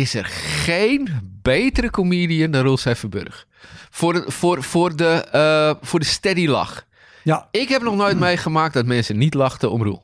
[0.00, 0.24] is er
[0.64, 1.08] geen
[1.42, 3.46] betere comedian dan Roel Seffenburg.
[3.90, 6.86] Voor de, voor, voor de, uh, voor de steady lach.
[7.22, 7.48] Ja.
[7.50, 10.02] Ik heb nog nooit meegemaakt dat mensen niet lachten om Roel.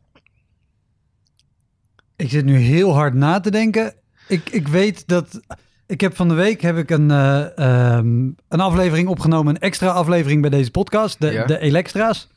[2.17, 3.95] Ik zit nu heel hard na te denken.
[4.29, 5.41] Ik, ik weet dat...
[5.87, 9.89] Ik heb van de week heb ik een, uh, um, een aflevering opgenomen, een extra
[9.89, 11.45] aflevering bij deze podcast, de, ja.
[11.45, 12.29] de Elektra's.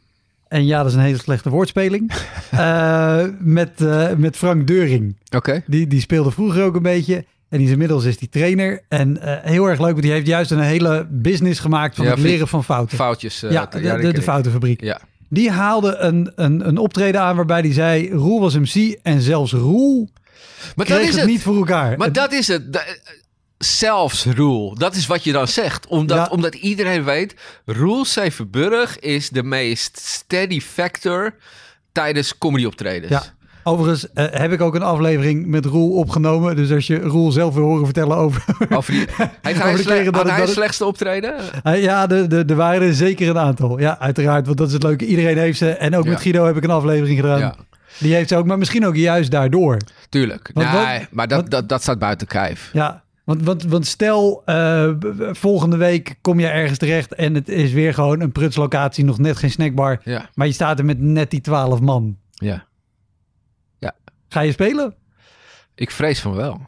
[0.47, 2.11] En ja, dat is een hele slechte woordspeling.
[2.53, 3.25] uh,
[3.57, 5.15] met, uh, met Frank Deuring.
[5.25, 5.37] Oké.
[5.37, 5.63] Okay.
[5.67, 7.25] Die, die speelde vroeger ook een beetje.
[7.53, 8.81] En die is inmiddels is die trainer.
[8.87, 12.11] En uh, heel erg leuk, want die heeft juist een hele business gemaakt van ja,
[12.11, 12.97] het leren van fouten.
[12.97, 13.43] Foutjes.
[13.43, 14.81] Uh, ja, de, de, de foutenfabriek.
[14.81, 15.01] Ja.
[15.29, 18.11] Die haalde een, een, een optreden aan waarbij hij zei...
[18.11, 20.09] Roel was MC en zelfs Roel
[20.75, 21.97] maar dat is het, het niet voor elkaar.
[21.97, 22.95] Maar het, dat is het.
[23.57, 24.75] Zelfs Roel.
[24.75, 25.87] Dat is wat je dan zegt.
[25.87, 26.27] Omdat, ja.
[26.31, 27.35] omdat iedereen weet...
[27.65, 31.35] Roel Severburg is de meest steady factor
[31.91, 33.11] tijdens comedy optredens.
[33.11, 33.23] Ja.
[33.63, 36.55] Overigens uh, heb ik ook een aflevering met Roel opgenomen.
[36.55, 38.43] Dus als je Roel zelf wil horen vertellen over...
[38.77, 39.05] over die,
[39.41, 41.35] hij over keren dat, hij slechtste optreden?
[41.63, 43.79] Uh, ja, er de, de waren er zeker een aantal.
[43.79, 44.45] Ja, uiteraard.
[44.45, 45.05] Want dat is het leuke.
[45.05, 45.69] Iedereen heeft ze.
[45.69, 46.09] En ook ja.
[46.09, 47.39] met Guido heb ik een aflevering gedaan.
[47.39, 47.55] Ja.
[47.99, 49.77] Die heeft ze ook, maar misschien ook juist daardoor.
[50.09, 50.49] Tuurlijk.
[50.53, 52.69] Want, nee, maar dat, dat, dat staat buiten kijf.
[52.73, 54.89] Ja, want, want, want stel, uh,
[55.31, 59.37] volgende week kom je ergens terecht en het is weer gewoon een prutslocatie, nog net
[59.37, 60.01] geen snackbar.
[60.03, 60.29] Ja.
[60.33, 62.17] Maar je staat er met net die twaalf man.
[62.31, 62.65] Ja.
[64.33, 64.95] Ga je spelen?
[65.75, 66.65] Ik vrees van wel.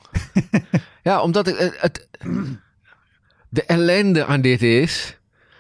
[1.04, 2.08] ja, omdat het, het,
[3.50, 5.18] de ellende aan dit is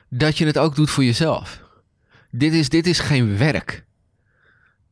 [0.10, 1.62] dat je het ook doet voor jezelf.
[2.32, 3.86] Dit is, dit is geen werk.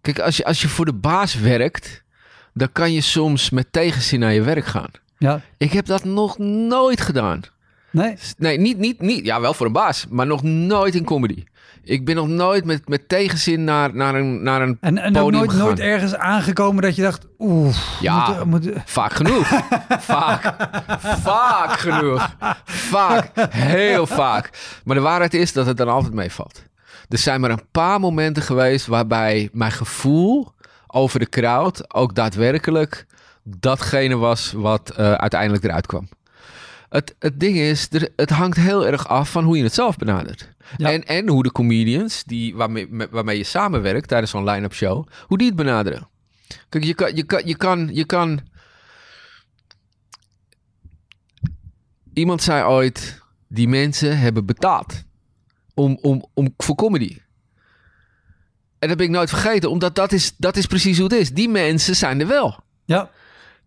[0.01, 2.03] Kijk, als je, als je voor de baas werkt,
[2.53, 4.91] dan kan je soms met tegenzin naar je werk gaan.
[5.17, 5.41] Ja.
[5.57, 7.41] Ik heb dat nog nooit gedaan.
[7.91, 8.15] Nee?
[8.37, 9.25] Nee, niet, niet, niet.
[9.25, 11.43] Ja, wel voor een baas, maar nog nooit in comedy.
[11.85, 15.23] Ik ben nog nooit met, met tegenzin naar, naar een, naar een En, en ook
[15.23, 15.65] podium nooit, gegaan.
[15.65, 18.43] nooit ergens aangekomen dat je dacht, oeh, Ja.
[18.45, 19.47] moet, moet, Vaak genoeg.
[20.13, 20.55] vaak.
[21.21, 22.35] Vaak genoeg.
[22.65, 23.31] Vaak.
[23.49, 24.49] Heel vaak.
[24.83, 26.63] Maar de waarheid is dat het dan altijd meevalt.
[27.09, 30.51] Er zijn maar een paar momenten geweest waarbij mijn gevoel
[30.87, 33.05] over de crowd ook daadwerkelijk
[33.43, 36.07] datgene was wat eh, uiteindelijk eruit kwam.
[36.89, 39.97] Het, het ding is, er, het hangt heel erg af van hoe je het zelf
[39.97, 40.49] benadert.
[40.77, 40.91] Ja.
[40.91, 45.37] En, en hoe de comedians die, waarmee, waarmee je samenwerkt tijdens zo'n line-up show, hoe
[45.37, 46.07] die het benaderen.
[46.69, 48.41] Kijk, je kan, je kan, je kan, je kan
[52.13, 55.03] Iemand zei ooit: die mensen hebben betaald
[55.73, 57.17] om, om, om, voor comedy.
[58.79, 61.31] En dat ben ik nooit vergeten, omdat dat is, dat is precies hoe het is.
[61.31, 62.59] Die mensen zijn er wel.
[62.85, 63.09] ja.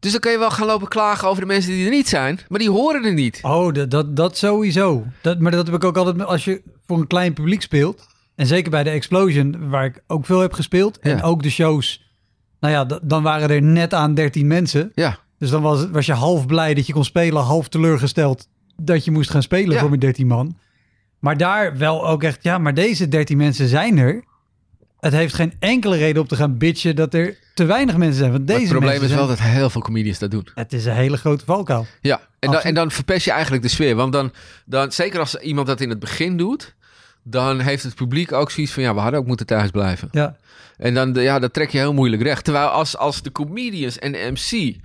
[0.07, 2.38] Dus dan kan je wel gaan lopen klagen over de mensen die er niet zijn,
[2.49, 3.38] maar die horen er niet.
[3.42, 5.05] Oh, dat, dat, dat sowieso.
[5.23, 8.07] Dat, maar dat heb ik ook altijd als je voor een klein publiek speelt.
[8.35, 10.99] En zeker bij de Explosion, waar ik ook veel heb gespeeld.
[10.99, 11.23] En Ja.
[11.23, 12.11] ook de shows.
[12.61, 14.92] Nou ja, dan waren er net aan 13 mensen.
[14.95, 18.49] Ja, Dus dan was, was je half blij dat je kon spelen, half teleurgesteld
[18.83, 19.81] dat je moest gaan spelen Ja.
[19.81, 20.57] voor met 13 man.
[21.19, 24.25] Maar daar wel ook echt, ja, maar deze 13 mensen zijn er.
[25.07, 28.31] Het heeft geen enkele reden om te gaan bitchen dat er te weinig mensen zijn.
[28.31, 30.49] Want maar deze het probleem mensen is wel zijn- dat heel veel comedians dat doen.
[30.55, 31.87] Het is een hele grote valkuil.
[32.01, 33.95] Ja, en dan, en dan verpest je eigenlijk de sfeer.
[33.95, 34.33] Want dan,
[34.64, 36.75] dan, zeker als iemand dat in het begin doet,
[37.23, 40.09] dan heeft het publiek ook zoiets van, ja, we hadden ook moeten thuis blijven.
[40.12, 40.37] Ja,
[40.77, 42.45] En dan, ja, dat trek je heel moeilijk recht.
[42.45, 44.77] Terwijl als, als de comedians en de MC...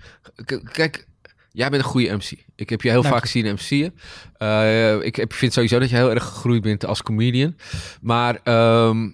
[0.71, 1.07] Kijk,
[1.51, 2.31] jij bent een goede MC.
[2.55, 3.93] Ik heb je heel Dank vaak gezien MC'en.
[4.37, 7.55] Eh ik heb, vind sowieso dat je heel erg gegroeid bent als comedian.
[8.01, 9.09] Maar ehm,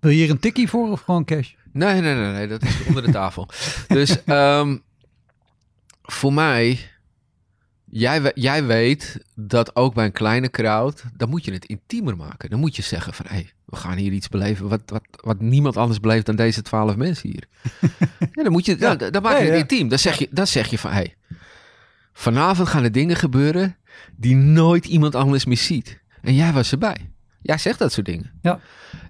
[0.00, 1.52] wil je hier een tikkie voor of gewoon cash?
[1.72, 3.48] nee, nee, nee, nee, dat is onder de tafel.
[3.88, 4.76] Dus ehm,
[6.02, 6.90] voor mij...
[7.90, 11.04] Jij, jij weet dat ook bij een kleine crowd...
[11.16, 12.50] dan moet je het intiemer maken.
[12.50, 13.26] Dan moet je zeggen van...
[13.28, 16.96] Hey, we gaan hier iets beleven wat, wat, wat niemand anders beleeft dan deze twaalf
[16.96, 17.44] mensen hier.
[18.32, 19.88] ja, dan, moet je, dan, dan maak je Ja, het intiem.
[19.88, 20.90] Dan zeg je, dan zeg je van...
[20.90, 21.14] Hey,
[22.12, 23.76] vanavond gaan er dingen gebeuren...
[24.16, 26.00] die nooit iemand anders meer ziet.
[26.22, 27.10] En jij was erbij.
[27.46, 28.32] Jij zegt dat soort dingen.
[28.42, 28.60] Ja.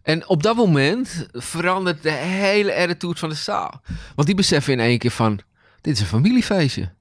[0.03, 3.83] En op dat moment verandert de hele attitude van de zaal.
[4.15, 5.41] Want die beseffen in één keer van...
[5.81, 6.93] dit is een familiefeestje.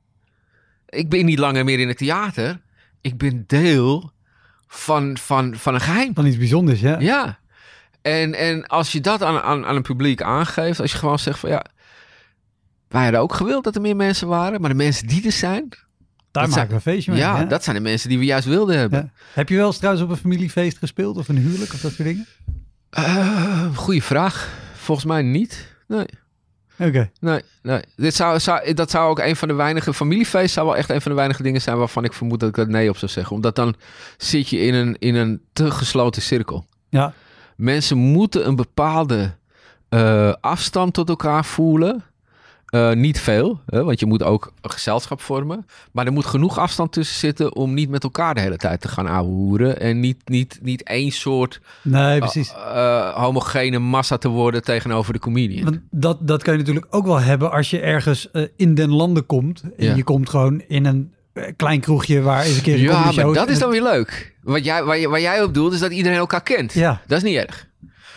[0.90, 2.62] Ik ben niet langer meer in het theater.
[3.02, 4.12] Ik ben deel
[4.68, 6.14] van, van, van een geheim.
[6.14, 7.00] Van iets bijzonders, ja.
[7.00, 7.40] Ja.
[8.02, 10.80] En, en als je dat aan, aan, aan een publiek aangeeft...
[10.80, 11.66] als je gewoon zegt van ja...
[12.88, 14.62] wij hadden ook gewild dat er meer mensen waren...
[14.62, 15.70] maar de mensen die er zijn...
[16.36, 17.20] Daar dat maken zijn- we een feestje mee.
[17.20, 17.48] ja, hè?
[17.48, 19.00] dat zijn de mensen die we juist wilden hebben.
[19.00, 19.22] Ja.
[19.34, 22.08] Heb je wel eens trouwens op een familiefeest gespeeld of een huwelijk of dat soort
[22.08, 22.26] dingen?
[22.90, 24.50] Eh, goeie vraag.
[24.74, 25.76] Volgens mij niet.
[25.88, 26.06] Nee.
[26.80, 27.12] Oké.
[27.20, 27.82] Nee, nee.
[27.96, 29.94] Dit zou, zou, dat zou ook een van de weinige...
[29.94, 31.78] Familiefeest zou wel echt een van de weinige dingen zijn...
[31.78, 33.36] waarvan ik vermoed dat ik dat nee op zou zeggen.
[33.36, 33.76] Omdat dan
[34.18, 36.66] zit je in een, in een te gesloten cirkel.
[36.90, 37.14] Ja.
[37.56, 39.36] Mensen moeten een bepaalde
[39.90, 42.04] eh, afstand tot elkaar voelen.
[42.76, 45.66] Eh, niet veel, hè, want je moet ook een gezelschap vormen.
[45.92, 47.56] Maar er moet genoeg afstand tussen zitten...
[47.56, 49.80] om niet met elkaar de hele tijd te gaan ouwehoeren.
[49.80, 52.54] En niet, niet, niet één soort Nee, precies.
[52.54, 55.64] eh, homogene massa te worden tegenover de comedian.
[55.64, 58.90] Want dat, dat kan je natuurlijk ook wel hebben als je ergens eh, in den
[58.90, 59.62] landen komt.
[59.78, 59.96] En Ja.
[59.96, 63.34] je komt gewoon in een eh, klein kroegje waar eens een keer een Ja, maar
[63.34, 64.36] dat is dan weer leuk.
[64.44, 66.74] Wat jij, waar, je- waar jij op doelt, is dat iedereen elkaar kent.
[66.74, 67.02] Ja.
[67.08, 67.68] Dat is niet erg.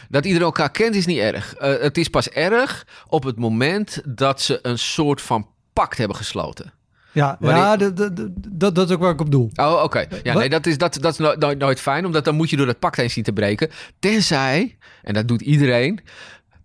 [0.08, 1.54] Dat iedereen elkaar kent, is niet erg.
[1.54, 6.16] Eh, het is pas erg op het moment dat ze een soort van pact hebben
[6.16, 6.72] gesloten.
[7.12, 9.50] Ja, Wanneer- ja dat, dat, is ook waar ik op doel.
[9.54, 9.98] Oh, oké.
[9.98, 12.50] Ja, Wat- nee, dat is, dat, dat is nooit, nooit, nooit fijn, omdat dan moet
[12.50, 13.70] je door dat pact heen zien te breken.
[13.98, 16.00] Tenzij, en dat doet iedereen,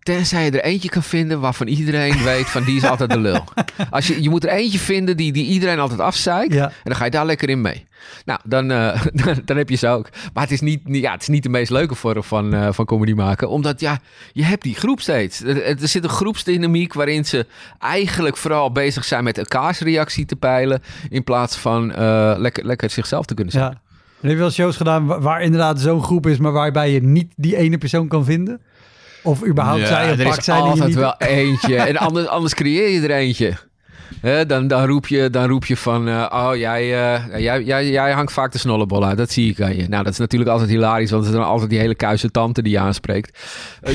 [0.04, 3.44] tenzij je er eentje kan vinden waarvan iedereen weet van die is altijd de lul.
[3.90, 6.54] Als je, je moet er eentje vinden die, die iedereen altijd afzeikt.
[6.54, 6.66] Ja.
[6.66, 7.86] En dan ga je daar lekker in mee.
[8.26, 10.10] Nou, dan, eh, dan, dan heb je ze ook.
[10.34, 12.86] Maar het is niet, ja, het is niet de meest leuke vorm van, eh, van
[12.86, 13.50] comedy maken.
[13.50, 14.00] Omdat ja,
[14.32, 15.42] je hebt die groep steeds.
[15.42, 17.46] Er, er zit een groepsdynamiek waarin ze
[17.80, 20.82] eigenlijk vooral bezig zijn met elkaars reactie te peilen.
[21.10, 23.66] In plaats van eh, lekker, lekker zichzelf te kunnen zijn.
[23.66, 23.82] Ja.
[24.22, 27.04] En heb je wel shows gedaan waar, waar inderdaad zo'n groep is, maar waarbij je
[27.04, 28.62] niet die ene persoon kan vinden?
[29.24, 30.98] Of überhaupt zij een er pak is zijn en je altijd niet...
[30.98, 31.76] wel eentje.
[31.76, 33.54] en anders, anders creëer je er eentje.
[34.22, 37.90] Hè, dan, dan, roep je, dan roep je van, eh, oh, jij, eh, jij, jij,
[37.90, 39.18] jij hangt vaak de snollebol uit.
[39.18, 39.88] Dat zie ik aan je.
[39.88, 42.62] Nou, dat is natuurlijk altijd hilarisch, want het is dan altijd die hele kuise tante
[42.62, 43.40] die je aanspreekt.
[43.82, 43.94] Eh,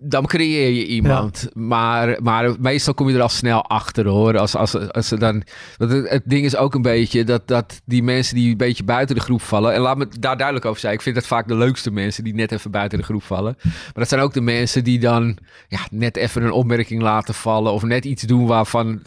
[0.00, 1.48] dan creëer je iemand.
[1.52, 4.38] Maar, maar meestal kom je er al snel achter, hoor.
[4.38, 5.42] Als, als, als ze dan,
[5.76, 9.14] het, het ding is ook een beetje dat, dat die mensen die een beetje buiten
[9.14, 9.74] de groep vallen...
[9.74, 10.94] En laat me daar duidelijk over zijn.
[10.94, 13.56] Ik vind dat vaak de leukste mensen die net even buiten de groep vallen.
[13.62, 17.72] Maar dat zijn ook de mensen die dan ja, net even een opmerking laten vallen...
[17.72, 19.02] of net iets doen waarvan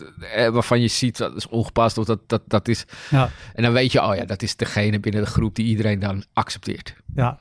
[0.51, 2.85] waarvan je ziet dat is ongepast of dat, dat, dat is.
[3.09, 3.29] Ja.
[3.53, 6.23] En dan weet je, oh ja, dat is degene binnen de groep die iedereen dan
[6.33, 6.95] accepteert.
[7.15, 7.37] Ja.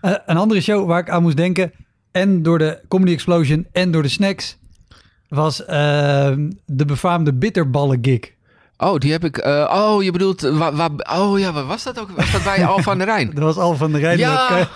[0.00, 1.72] Eh, een andere show waar ik aan moest denken,
[2.10, 4.58] en door de Comedy Explosion en door de snacks,
[5.28, 8.32] was ehm, de befaamde bitterballen gig.
[8.82, 9.38] Oh, die heb ik.
[9.38, 10.40] eh, oh, je bedoelt.
[10.40, 12.10] Waar, waar, oh ja, waar was dat ook?
[12.10, 13.30] Was dat bij Al van der Rijn?
[13.34, 14.18] Dat was Al van der Rijn.
[14.18, 14.68] Ja,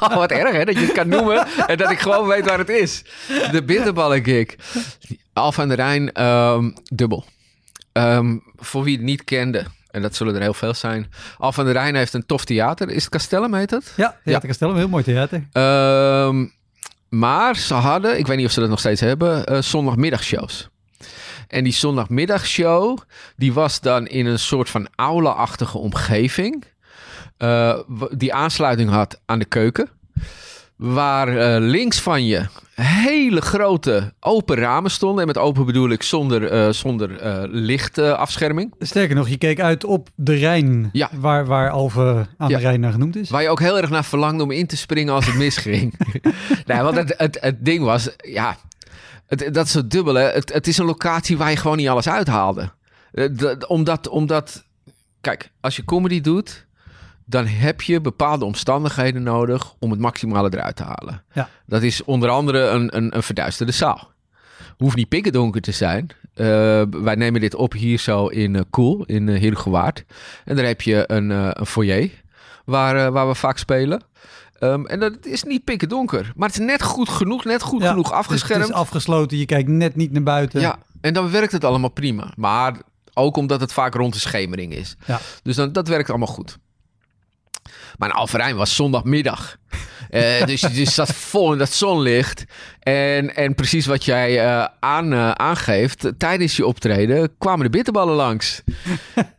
[0.00, 2.58] ook, wat erg hè, dat je het kan noemen en dat ik gewoon weet waar
[2.58, 3.04] het is.
[3.52, 4.46] De bitterballen gig.
[5.32, 7.24] Al van der Rijn, ehm, dubbel.
[7.92, 11.10] Ehm, voor wie het niet kende, en dat zullen er heel veel zijn.
[11.38, 12.88] Al van der Rijn heeft een tof theater.
[12.88, 13.92] Is het Castellum heet het?
[13.96, 15.46] ja, Theater Castellum, heel mooi theater.
[15.52, 16.46] Ehm,
[17.08, 20.68] maar ze hadden, ik weet niet of ze dat nog steeds hebben, eh, zondagmiddagshows.
[21.50, 22.98] En die zondagmiddagshow,
[23.36, 26.64] die was dan in een soort van aula-achtige omgeving.
[27.36, 27.78] eh,
[28.16, 29.88] die aansluiting had aan de keuken.
[30.76, 35.20] Waar eh, links van je hele grote open ramen stonden.
[35.20, 37.10] En met open bedoel ik zonder, eh, zonder
[37.50, 38.74] lichtafscherming.
[38.78, 41.10] Sterker nog, je keek uit op de Rijn, Ja.
[41.14, 42.56] waar, waar Alve aan Ja.
[42.56, 43.30] de Rijn naar genoemd is.
[43.30, 45.94] Waar je ook heel erg naar verlangde om in te springen als het misging.
[46.66, 48.56] nee, want het, het, het ding was, ja,
[49.30, 50.20] het, dat is het dubbele.
[50.20, 52.70] Het, het is een locatie waar je gewoon niet alles uithaalde.
[53.12, 54.64] Eh, omdat, omdat,
[55.20, 56.66] kijk, als je comedy doet,
[57.24, 61.24] dan heb je bepaalde omstandigheden nodig om het maximale eruit te halen.
[61.32, 61.48] Ja.
[61.66, 64.10] Dat is onder andere een, een, een verduisterde zaal.
[64.76, 66.08] Hoeft niet pikkendonker te zijn.
[66.34, 70.04] Eh, wij nemen dit op hier zo in eh, Koel, in uh, Heergewaard.
[70.44, 72.10] En daar heb je een, eh, een foyer
[72.64, 74.02] waar, eh, waar we vaak spelen.
[74.60, 76.32] Ehm, en dat is niet pikken donker.
[76.36, 78.62] Maar het is net goed genoeg, net goed Ja, genoeg afgeschermd.
[78.62, 80.60] Het is afgesloten, je kijkt net niet naar buiten.
[80.60, 82.32] Ja, en dan werkt het allemaal prima.
[82.36, 82.76] Maar
[83.14, 84.96] ook omdat het vaak rond de schemering is.
[85.06, 85.20] Ja.
[85.42, 86.58] Dus dan, dat werkt allemaal goed.
[87.96, 89.56] Maar Alverijn was zondagmiddag.
[90.10, 92.44] Eh, dus je dus zat vol in dat zonlicht.
[92.80, 98.14] En, en precies wat jij eh, aan, eh, aangeeft, tijdens je optreden kwamen de bitterballen
[98.14, 98.60] langs.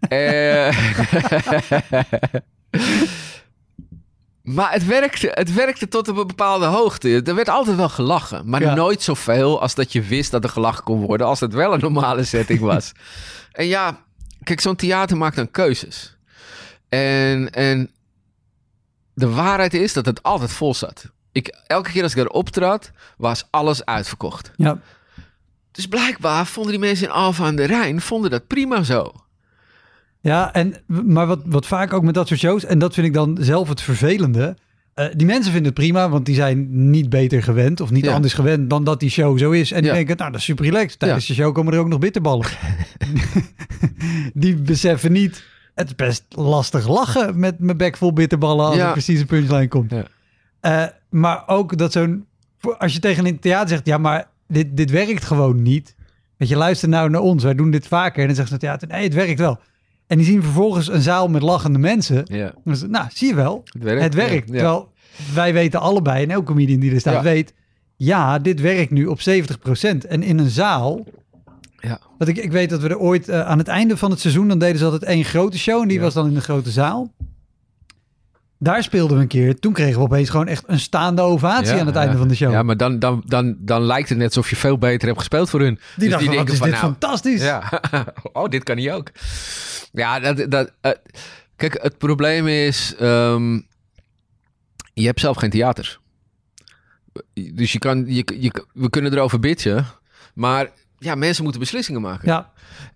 [4.44, 7.22] Maar het werkte, het werkte tot op een bepaalde hoogte.
[7.24, 8.74] Er werd altijd wel gelachen, maar Ja.
[8.74, 11.80] nooit zoveel als dat je wist dat er gelachen kon worden, als het wel een
[11.80, 12.92] normale setting was.
[13.52, 14.04] en ja,
[14.44, 16.18] kijk, zo'n theater maakt dan keuzes.
[16.90, 17.92] En, en
[19.14, 21.06] de waarheid is dat het altijd vol zat.
[21.32, 24.52] Ik, elke keer als ik daar optrad, was alles uitverkocht.
[24.56, 24.80] Ja.
[25.72, 29.12] Dus blijkbaar vonden die mensen in Alfa aan de Rijn vonden dat prima zo.
[30.22, 33.14] Ja, en, maar wat, wat vaak ook met dat soort shows, en dat vind ik
[33.14, 34.56] dan zelf het vervelende.
[34.94, 38.14] eh, die mensen vinden het prima, want die zijn niet beter gewend of niet Ja.
[38.14, 39.72] anders gewend dan dat die show zo is.
[39.72, 39.94] En die Ja.
[39.96, 41.00] denken, nou, dat is super relaxed.
[41.00, 42.46] Tijdens de show komen er ook nog bitterballen.
[44.34, 45.44] die beseffen niet,
[45.76, 49.68] het is best lastig lachen met mijn bek vol bitterballen als er precies een punchline
[49.68, 49.94] komt.
[50.60, 52.26] Eh, maar ook dat zo'n,
[52.78, 55.96] als je tegen een theater zegt, ja, maar dit, dit werkt gewoon niet.
[56.38, 58.20] Weet je, luister nou naar ons, wij doen dit vaker.
[58.22, 59.60] En dan zegt het theater, nee, het werkt wel.
[60.12, 62.24] En die zien vervolgens een zaal met lachende mensen.
[62.26, 64.04] Ja, het, nou, zie je wel, het werkt.
[64.04, 64.50] het werkt.
[64.50, 64.60] Ja, ja.
[64.60, 64.90] Terwijl
[65.34, 67.22] wij weten allebei, en elke comedian die er staat Ja.
[67.22, 67.54] weet...
[67.96, 69.24] ja, dit werkt nu op 70%.
[70.08, 71.06] En in een zaal...
[71.80, 72.00] Ja.
[72.18, 74.48] Want ik, ik weet dat we er ooit eh, aan het einde van het seizoen...
[74.48, 77.12] dan deden ze altijd één grote show en die was dan in de grote zaal.
[78.64, 79.60] Daar speelden we een keer.
[79.60, 82.36] Toen kregen we opeens gewoon echt een staande ovatie Ja, aan het einde van de
[82.36, 82.52] show.
[82.52, 85.50] Ja, maar dan, dan, dan, dan lijkt het net alsof je veel beter hebt gespeeld
[85.50, 85.80] voor hun.
[85.98, 87.42] die dachten, wat is dit nou, fantastisch.
[87.42, 87.82] Ja,
[88.34, 89.12] oh, dit kan hij ook.
[89.92, 90.92] Ja, dat, dat, eh,
[91.56, 93.54] kijk, het probleem is, ehm,
[94.94, 96.00] je hebt zelf geen theater.
[97.34, 99.86] Dus je kan, je, je, we kunnen erover bitchen,
[100.34, 100.70] maar
[101.04, 102.28] ja, mensen moeten beslissingen maken.
[102.30, 102.50] Ja,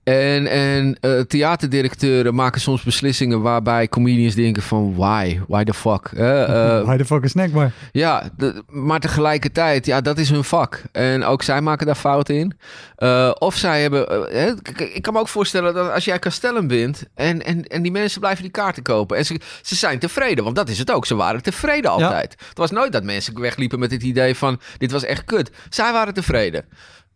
[0.04, 6.10] En, en eh, theaterdirecteuren maken soms beslissingen waarbij comedians denken van why, why the fuck.
[6.16, 6.44] Eh,
[6.80, 7.72] eh, Why the fuck a snack bar.
[7.92, 10.82] ja, de- maar tegelijkertijd, ja, dat is hun vak.
[10.92, 12.58] En ook zij maken daar fouten in.
[12.96, 14.36] Eh, of zij hebben...
[14.96, 17.04] ik kan me ook voorstellen dat als jij Castellum bent...
[17.16, 19.18] En, en, en die mensen blijven die kaarten kopen...
[19.18, 21.06] en ze, ze zijn tevreden, want dat is het ook.
[21.06, 22.36] Ze waren tevreden altijd.
[22.50, 24.60] Het was nooit dat mensen wegliepen met het idee van...
[24.78, 25.52] dit was echt kut.
[25.70, 26.66] Zij waren tevreden.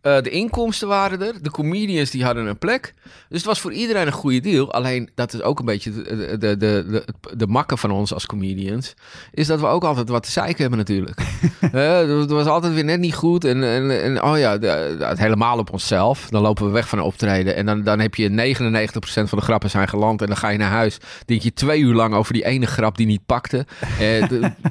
[0.00, 1.42] Eh, de inkomsten waren er.
[1.42, 2.94] De comedians die hadden een plek.
[3.02, 4.72] Dus het was voor iedereen een goede deal.
[4.72, 7.04] Alleen dat is ook een beetje de, de, de,
[7.36, 8.94] de, makken van ons als comedians.
[9.32, 11.18] Is dat we ook altijd wat te zeiken hebben natuurlijk.
[11.72, 13.44] Eh, het was altijd weer net niet goed.
[13.44, 16.26] En, en, en oh ja, de- helemaal op onszelf.
[16.30, 17.56] Dan lopen we weg van een optreden.
[17.56, 20.20] En dan, dan heb je 99% van de grappen zijn geland.
[20.20, 20.98] En dan ga je naar huis.
[21.26, 23.66] Denk je twee uur lang over die ene grap die niet pakte.
[23.98, 24.24] Eh,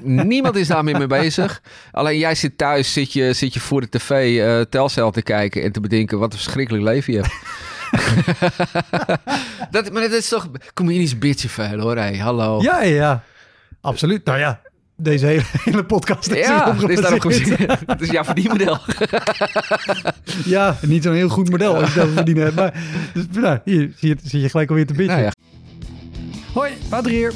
[0.32, 1.62] niemand is daarmee mee bezig.
[1.92, 5.64] Alleen jij zit thuis, zit je, zit je voor de tv Telcel te kijken.
[5.64, 7.34] En te bedenken wat een verschrikkelijk leven je hebt.
[9.72, 10.50] dat, maar dat is toch...
[10.74, 11.96] Comedians bitchen veel hoor.
[11.98, 12.62] Hey, hallo.
[12.62, 13.24] Ja, ja, ja.
[13.82, 14.26] Absoluut.
[14.26, 14.62] Nou ja,
[14.96, 17.48] deze hele, hele podcast is Ja, is daarop gebaseerd.
[17.48, 17.78] gezien.
[17.86, 18.78] Het is jouw verdienmodel.
[20.46, 22.56] Ja, niet zo'n heel goed model als ik dat verdienen heb.
[22.56, 22.74] Maar
[23.14, 25.16] dus, nou, hier zie je, zie je gelijk alweer te bitchen.
[25.16, 25.32] Nou ja.
[26.54, 27.34] Hoi, Wouter hier.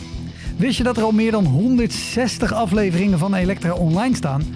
[0.58, 4.56] Wist je dat er al meer dan 160 afleveringen van Elektra online staan?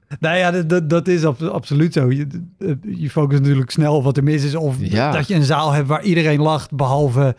[0.19, 2.11] nou ja, dat, dat, is ab- absoluut zo.
[2.11, 2.27] Je,
[2.59, 4.55] eh, je focust natuurlijk snel op wat er mis is.
[4.55, 5.11] Of Ja.
[5.11, 7.35] dat je een zaal hebt waar iedereen lacht, behalve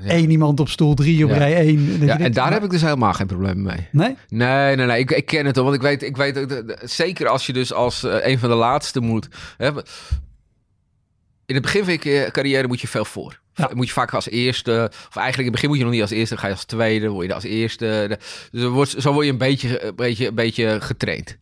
[0.00, 0.08] Ja.
[0.10, 1.36] één iemand op stoel drie op Ja.
[1.36, 1.78] rij één.
[2.00, 3.88] En, Ja, en daar nou, heb ik dus helemaal geen probleem mee.
[3.92, 4.16] Nee?
[4.28, 4.98] Nee, nee, nee.
[4.98, 5.64] Ik, ik ken het al.
[5.64, 9.00] Want ik weet, ik weet zeker als je dus als eh, een van de laatste
[9.00, 9.28] moet.
[9.56, 9.70] Hè,
[11.46, 13.40] in het begin van je ca- carrière moet je veel voor.
[13.54, 13.70] Ja.
[13.74, 16.10] Moet je vaak als eerste, of eigenlijk in het begin moet je nog niet als
[16.10, 18.18] eerste, dan ga je als tweede, word je als eerste.
[18.50, 21.36] Dus wordt, zo word je een beetje, een, beetje, een beetje getraind.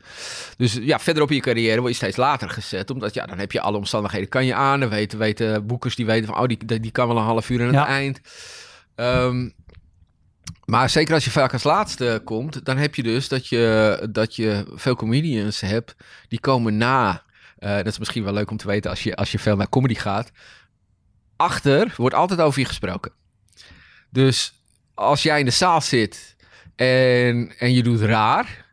[0.57, 3.53] Dus ja, verderop in je carrière word je steeds later gezet, omdat ja, dan heb
[3.53, 6.81] je alle omstandigheden, kan je aan, dan weten, weten boekers die weten van, oh, die,
[6.81, 7.87] die kan wel een half uur aan het Ja.
[7.87, 8.21] eind.
[8.95, 9.49] Ehm,
[10.65, 14.37] maar zeker als je vaak als laatste komt, dan heb je dus dat je, dat
[14.37, 15.95] je veel comedians hebt
[16.29, 17.23] die komen na.
[17.65, 19.69] Eh, dat is misschien wel leuk om te weten als je, als je veel naar
[19.69, 20.31] comedy gaat.
[21.37, 23.13] Achter wordt altijd over je gesproken.
[24.11, 24.55] Dus
[24.95, 26.37] als jij in de zaal zit
[26.77, 28.65] en, en je doet raar,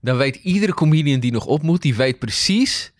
[0.00, 2.92] dan weet iedere comedian die nog op moet, die weet precies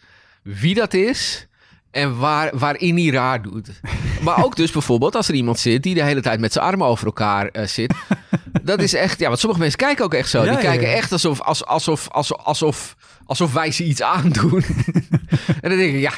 [0.42, 1.46] wie dat is
[1.90, 3.80] en waar, waarin hij raar doet.
[4.24, 6.86] Maar ook dus bijvoorbeeld als er iemand zit die de hele tijd met zijn armen
[6.86, 7.94] over elkaar eh, zit.
[8.62, 10.44] Dat is echt, ja, want sommige mensen kijken ook echt zo.
[10.44, 14.62] Ja, die kijken echt alsof, alsof, alsof, alsof, alsof, alsof wij ze iets aandoen.
[15.62, 16.12] en dan denk ik, ja,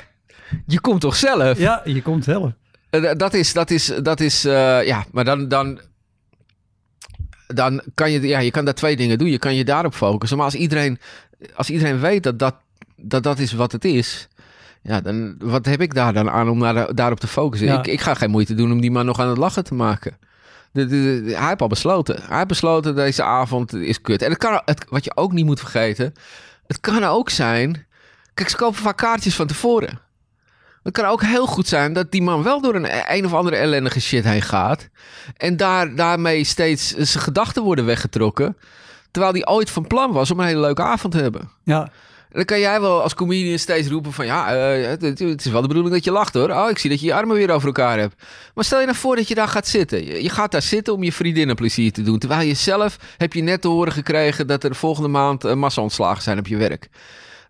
[0.67, 1.59] je komt toch zelf?
[1.59, 2.53] Ja, je komt zelf.
[2.91, 5.81] Eh, dat is, dat is, dat is, eh, ja, maar dan, dan,
[7.47, 9.31] dan kan je, ja, je kan daar twee dingen doen.
[9.31, 10.37] Je kan je daarop focussen.
[10.37, 10.99] Maar als iedereen,
[11.55, 12.55] als iedereen weet dat dat,
[12.97, 14.29] dat, dat is wat het is,
[14.83, 17.69] ja, dan wat heb ik daar dan aan om naar, daarop te focussen?
[17.69, 17.79] Ja.
[17.79, 20.17] Ik, ik ga geen moeite doen om die man nog aan het lachen te maken.
[20.73, 22.23] Hij heeft al besloten.
[22.23, 24.23] Hij heeft besloten deze avond is kut.
[24.23, 26.15] En het kan, het, wat je ook niet moet vergeten,
[26.67, 27.87] het kan ook zijn.
[28.35, 30.01] Kijk, ze kopen vaak kaartjes van tevoren.
[30.83, 33.57] Het kan ook heel goed zijn dat die man wel door een, een of andere
[33.57, 34.89] ellendige shit heen gaat.
[35.37, 38.57] En daar, daarmee steeds zijn gedachten worden weggetrokken.
[39.11, 41.51] Terwijl die ooit van plan was om een hele leuke avond te hebben.
[41.65, 41.91] Ja,
[42.33, 44.27] dan kan jij wel als comedian steeds roepen van...
[44.27, 46.51] ja, eh, het, het is wel de bedoeling dat je lacht hoor.
[46.51, 48.23] Oh, ik zie dat je je armen weer over elkaar hebt.
[48.55, 50.05] Maar stel je nou voor dat je daar gaat zitten.
[50.05, 52.19] Je, je gaat daar zitten om je vriendinnen plezier te doen.
[52.19, 54.47] Terwijl je zelf heb je net te horen gekregen...
[54.47, 56.89] dat er de volgende maand uh, massa-ontslagen zijn op je werk.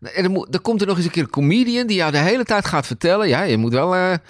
[0.00, 1.86] En dan, moet, dan komt er nog eens een keer een comedian...
[1.86, 3.28] die jou de hele tijd gaat vertellen...
[3.28, 3.94] ja, je moet wel...
[3.94, 4.20] eh, eh,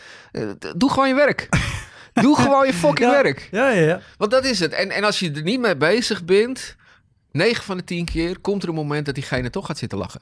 [0.76, 1.48] doe gewoon je werk.
[2.22, 3.48] doe gewoon je fucking ja, werk.
[3.50, 4.00] Ja, ja, ja.
[4.16, 4.72] Want dat is het.
[4.72, 6.76] En, en als je er niet mee bezig bent,
[7.32, 10.20] 9 van de 10 keer komt er een moment dat diegene toch gaat zitten lachen.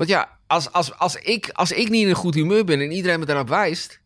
[0.00, 2.90] Want ja, als, als, als, ik, als ik niet in een goed humeur ben en
[2.92, 4.00] iedereen me daarop wijst,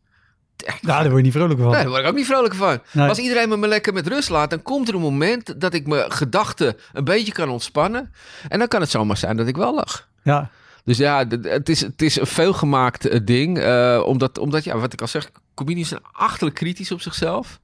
[0.57, 1.71] Nou, daar word je niet vrolijk van.
[1.71, 2.79] nee, daar word ik ook niet vrolijk van.
[2.93, 3.09] Nee.
[3.09, 5.87] Als iedereen me maar lekker met rust laat, dan komt er een moment dat ik
[5.87, 8.13] mijn gedachten een beetje kan ontspannen.
[8.49, 10.09] En dan kan het zomaar zijn dat ik wel lach.
[10.23, 10.51] Ja,
[10.85, 13.59] Dus ja, het is, het is een veelgemaakt eh, ding.
[13.59, 17.61] eh, omdat, omdat, ja, wat ik al zeg, comedians zijn achterlijk kritisch op zichzelf.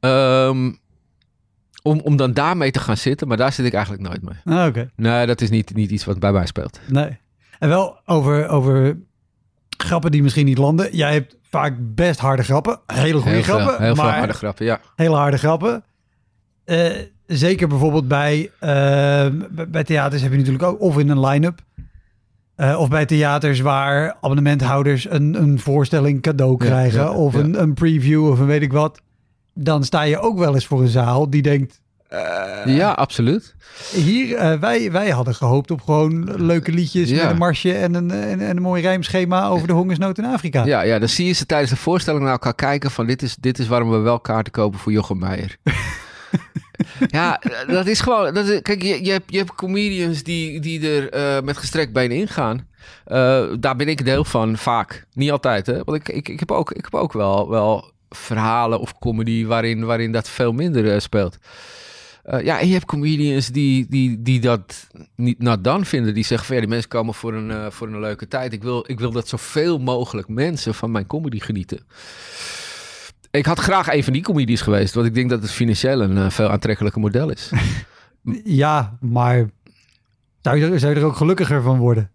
[0.00, 0.72] Ehm,
[1.82, 4.56] om, om dan daarmee te gaan zitten, maar daar zit ik eigenlijk nooit mee.
[4.58, 4.90] ah, oké.
[4.96, 6.80] Nee, dat is niet, niet iets wat bij mij speelt.
[6.86, 7.20] Nee.
[7.62, 8.98] En wel over, over
[9.76, 10.96] grappen die misschien niet landen.
[10.96, 12.80] Jij hebt vaak best harde grappen.
[12.86, 13.84] Hele goede Heel veel, grappen.
[13.84, 14.80] heel veel maar harde grappen, ja.
[14.96, 15.84] hele harde grappen.
[16.64, 16.90] Eh,
[17.26, 19.26] zeker bijvoorbeeld bij, eh,
[19.68, 21.60] bij theaters heb je natuurlijk ook, of in een line-up.
[22.54, 27.00] Eh, of bij theaters waar abonnementhouders een, een voorstelling cadeau Ja, krijgen.
[27.00, 27.40] ja, of ja.
[27.40, 29.00] Een, een preview of een weet ik wat.
[29.54, 31.81] Dan sta je ook wel eens voor een zaal die denkt...
[32.64, 33.54] ja, absoluut.
[33.92, 37.22] Hier, eh, wij, wij hadden gehoopt op gewoon leuke liedjes Ja.
[37.22, 40.64] met een marsje en een, en, en een mooi rijmschema over de hongersnood in Afrika.
[40.64, 43.36] Ja, ja, dan zie je ze tijdens de voorstelling naar elkaar kijken van dit is,
[43.40, 45.56] dit is waarom we wel kaarten kopen voor Jochem Meijer.
[47.06, 48.34] ja, dat is gewoon...
[48.34, 51.92] Dat is, kijk, je, je, hebt, je hebt comedians die, die er eh, met gestrekt
[51.92, 52.66] been ingaan.
[53.04, 55.04] Eh, daar ben ik deel van, vaak.
[55.12, 55.84] Niet altijd, hè.
[55.84, 59.84] Want ik, ik, ik heb ook, ik heb ook wel, wel verhalen of comedy waarin,
[59.84, 61.38] waarin dat veel minder eh, speelt.
[62.22, 66.14] Eh, ja, je hebt comedians die, die, die dat niet not dan vinden.
[66.14, 68.52] Die zeggen van ja, die mensen komen voor een, eh, voor een leuke tijd.
[68.52, 71.80] Ik wil, ik wil dat zoveel mogelijk mensen van mijn comedy genieten.
[73.30, 74.94] Ik had graag een van die comedies geweest.
[74.94, 77.50] Want ik denk dat het financieel een eh, veel aantrekkelijker model is.
[78.44, 79.50] Ja, maar
[80.42, 82.10] Zou je, zou je er ook gelukkiger van worden?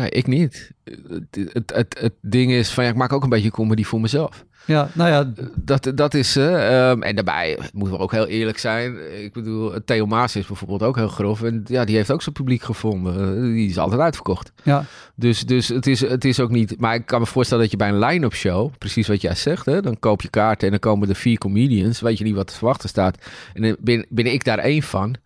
[0.00, 0.70] Nee, ik niet.
[0.84, 4.00] Het, het, het, het ding is van ja, ik maak ook een beetje comedy voor
[4.00, 4.44] mezelf.
[4.64, 8.58] Ja, nou ja, Dat, dat is eh, ehm, en daarbij moeten we ook heel eerlijk
[8.58, 9.22] zijn.
[9.24, 11.42] Ik bedoel, Theo Maas is bijvoorbeeld ook heel grof.
[11.42, 13.42] En ja, die heeft ook zijn publiek gevonden.
[13.52, 14.52] Die is altijd uitverkocht.
[14.62, 14.84] ja.
[15.14, 16.80] Dus, dus het, is, het is ook niet.
[16.80, 19.66] Maar ik kan me voorstellen dat je bij een line-up show, precies wat jij zegt,
[19.66, 22.00] hè, dan koop je kaarten en dan komen er vier comedians.
[22.00, 23.18] Weet je niet wat te verwachten staat.
[23.54, 25.16] En dan ben, ben ik daar één van.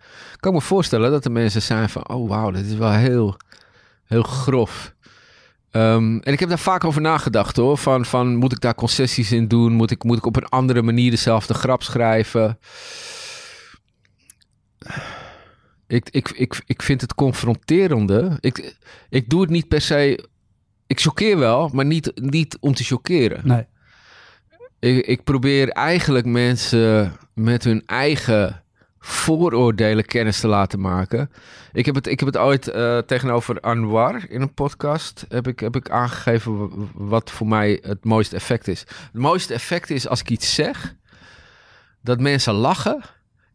[0.40, 3.36] Kan ik me voorstellen dat de mensen zijn van: oh wauw, dit is wel heel,
[4.04, 4.94] heel grof.
[5.70, 7.78] Ehm, en ik heb daar vaak over nagedacht hoor.
[7.78, 9.72] Van, van moet ik daar concessies in doen?
[9.72, 12.58] Moet ik, moet ik op een andere manier dezelfde grap schrijven?
[15.86, 18.36] Ik, ik, ik, ik vind het confronterende.
[18.40, 18.76] Ik,
[19.08, 20.28] ik doe het niet per se.
[20.86, 23.40] Ik choqueer wel, maar niet, niet om te choqueren.
[23.44, 23.66] Nee.
[24.78, 28.63] Ik, ik probeer eigenlijk mensen met hun eigen
[29.06, 31.30] vooroordelen kennis te laten maken.
[31.72, 35.60] Ik heb het, ik heb het ooit eh, tegenover Anwar in een podcast heb ik,
[35.60, 38.80] heb ik aangegeven wat voor mij het mooiste effect is.
[38.80, 40.94] Het mooiste effect is als ik iets zeg,
[42.02, 43.00] dat mensen lachen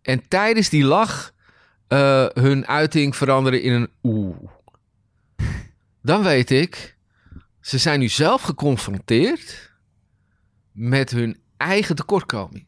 [0.02, 1.34] en tijdens die lach
[1.88, 4.38] eh, hun uiting veranderen in een oeh.
[6.02, 6.98] Dan weet ik,
[7.62, 9.72] ze zijn nu zelf geconfronteerd
[10.72, 12.68] met hun eigen tekortkoming.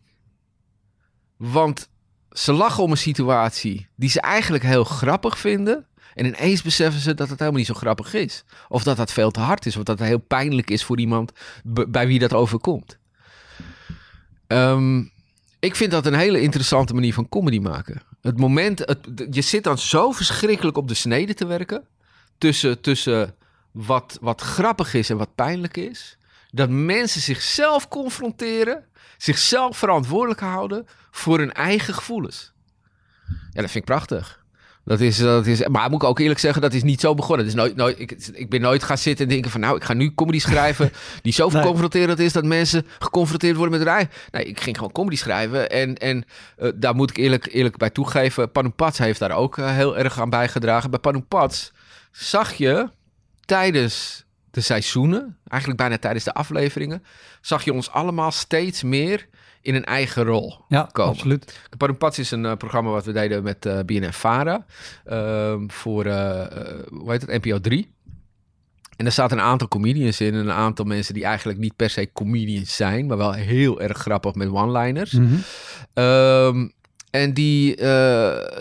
[1.38, 1.91] Want
[2.32, 5.86] ze lachen om een situatie die ze eigenlijk heel grappig vinden.
[6.14, 8.44] En ineens beseffen ze dat het helemaal niet zo grappig is.
[8.70, 9.78] Of dat dat veel te hard is.
[9.78, 11.32] Of dat het heel pijnlijk is voor iemand
[11.64, 12.98] bij wie dat overkomt.
[14.48, 15.04] Ehm,
[15.60, 18.02] ik vind dat een hele interessante manier van comedy maken.
[18.22, 18.80] Het moment,
[19.30, 21.88] je zit dan zo verschrikkelijk op de snede te werken.
[22.38, 23.36] Tussen, tussen
[23.72, 26.18] wat, wat grappig is en wat pijnlijk is.
[26.50, 28.86] Dat mensen zichzelf confronteren.
[29.18, 32.54] Zichzelf verantwoordelijk houden voor hun eigen gevoelens.
[33.28, 34.42] Ja, dat vind ik prachtig.
[34.86, 37.46] Dat is, dat is, maar moet ik ook eerlijk zeggen, dat is niet zo begonnen.
[37.46, 39.60] Is nooit, nooit, ik, ik ben nooit gaan zitten en denken van...
[39.60, 40.92] nou, ik ga nu comedy schrijven
[41.22, 41.64] die zo Nee.
[41.64, 42.34] confronterend is...
[42.34, 44.14] dat mensen geconfronteerd worden met eigen...
[44.32, 45.70] Nee, ik ging gewoon comedy schrijven.
[45.70, 46.26] En, en
[46.58, 48.52] eh, daar moet ik eerlijk, eerlijk bij toegeven...
[48.52, 50.90] Panu Pats heeft daar ook eh, heel erg aan bijgedragen.
[50.90, 51.72] Bij Panu Pats
[52.12, 52.90] zag je
[53.46, 55.38] tijdens de seizoenen...
[55.48, 57.04] eigenlijk bijna tijdens de afleveringen...
[57.42, 59.28] zag je ons allemaal steeds meer
[59.62, 61.12] in een eigen rol Ja, komen.
[61.14, 61.60] absoluut.
[61.78, 64.66] Parum Pats is een eh, programma wat we deden met eh BNN Vara.
[65.06, 66.46] ehm, voor, eh,
[66.90, 67.92] hoe heet het, NPO 3.
[68.98, 70.34] En er zaten een aantal comedians in.
[70.34, 73.06] En een aantal mensen die eigenlijk niet per se comedians zijn.
[73.06, 75.12] Maar wel heel erg grappig met one-liners.
[75.12, 75.36] Mhm.
[75.94, 76.68] Ehm,
[77.12, 77.76] en die,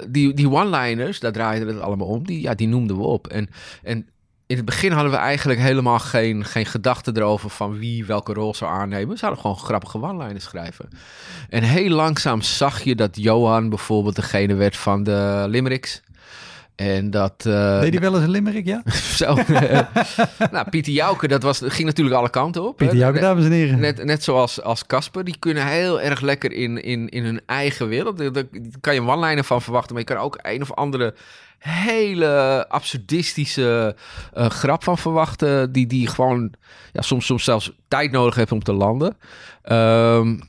[0.09, 2.26] die, die one-liners, daar draaide het allemaal om.
[2.26, 3.26] Die, ja, die noemden we op.
[3.26, 3.49] En,
[3.82, 4.09] en
[4.51, 8.55] in het begin hadden we eigenlijk helemaal geen, geen gedachte erover van wie welke rol
[8.55, 9.09] zou aannemen.
[9.09, 10.88] We zouden gewoon grappige one-liners schrijven.
[11.48, 16.01] En heel langzaam zag je dat Johan bijvoorbeeld degene werd van de limericks.
[16.81, 17.47] En dat...
[17.47, 18.83] eh, Deed hij wel eens een limerick, ja?
[19.20, 19.35] zo,
[20.53, 22.76] nou, Pieter Jouke, dat was, ging natuurlijk alle kanten op.
[22.76, 22.97] Pieter.
[22.97, 23.78] Jouke, dames en heren.
[23.81, 27.89] Net, net zoals als Casper, die kunnen heel erg lekker in, in, in hun eigen
[27.89, 28.35] wereld.
[28.35, 28.45] Daar,
[28.81, 31.14] kan je one-liner van verwachten, maar je kan ook een of andere
[31.59, 33.97] hele absurdistische
[34.33, 35.72] eh, grap van verwachten.
[35.72, 36.53] Die, die gewoon
[36.93, 39.16] ja, soms, soms zelfs tijd nodig heeft om te landen.
[39.62, 40.49] En,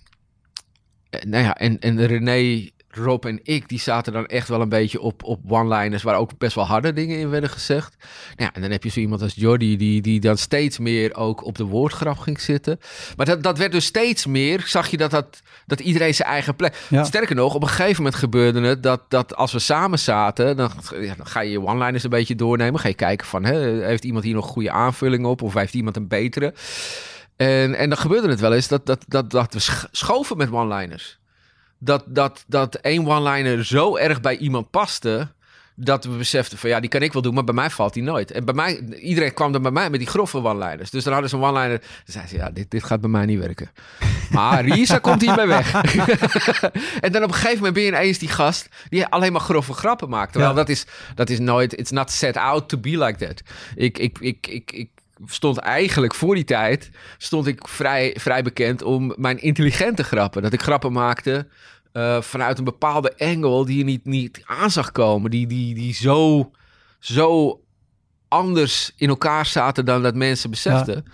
[1.28, 5.02] nou ja, en, en René, Rob en ik, die zaten dan echt wel een beetje
[5.02, 7.96] op, op one-liners waar ook best wel harde dingen in werden gezegd.
[8.00, 11.16] Nou ja, en dan heb je zo iemand als Jordi, die, die dan steeds meer
[11.16, 12.80] ook op de woordgrap ging zitten.
[13.18, 16.56] Maar dat, dat werd dus steeds meer, zag je dat, dat, dat iedereen zijn eigen
[16.56, 16.76] plek.
[16.88, 17.04] Ja.
[17.04, 20.72] Sterker nog, op een gegeven moment gebeurde het dat, dat als we samen zaten, dan,
[21.00, 22.80] ja, dan ga je je one-liners een beetje doornemen.
[22.80, 25.96] Ga je kijken van, hè, heeft iemand hier nog goede aanvulling op of heeft iemand
[25.96, 26.54] een betere?
[27.36, 30.52] En, en dan gebeurde het wel eens dat, dat, dat, dat we sch- schoven met
[30.52, 31.20] one-liners.
[31.84, 35.28] Dat, dat, dat één one-liner zo erg bij iemand paste...
[35.76, 38.04] dat we beseften van ja, die kan ik wel doen, maar bij mij valt die
[38.04, 38.32] nooit.
[38.32, 40.90] En bij mij, iedereen kwam dan bij mij met die grove one-liners.
[40.90, 41.80] Dus dan hadden ze een one-liner.
[41.80, 43.72] Dan zei ze, ja, dit, dit gaat bij mij niet werken.
[44.32, 45.74] Maar Risa komt hiermee weg.
[47.06, 48.70] en dan op een gegeven moment ben je ineens die gast...
[48.90, 50.32] die alleen maar grove grappen maakt.
[50.32, 50.58] Terwijl Ja.
[50.58, 51.78] dat, is, dat is nooit...
[51.78, 53.42] It's not set out to be like that.
[53.76, 54.90] Ik, ik, ik, ik, ik
[55.26, 56.90] stond eigenlijk voor die tijd...
[57.18, 60.42] stond ik vrij, vrij bekend om mijn intelligente grappen.
[60.42, 61.48] Dat ik grappen maakte...
[61.92, 65.32] eh, vanuit een bepaalde angle die je niet, niet aan zag komen.
[65.32, 66.52] Die, die, die zo,
[67.00, 67.60] zo
[68.28, 71.06] anders in elkaar zaten dan dat mensen beseften.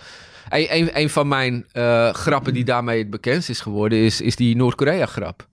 [0.50, 4.36] Een, een, een van mijn eh, grappen die daarmee het bekendst is geworden, is, is
[4.36, 5.48] die Noord-Korea-grap.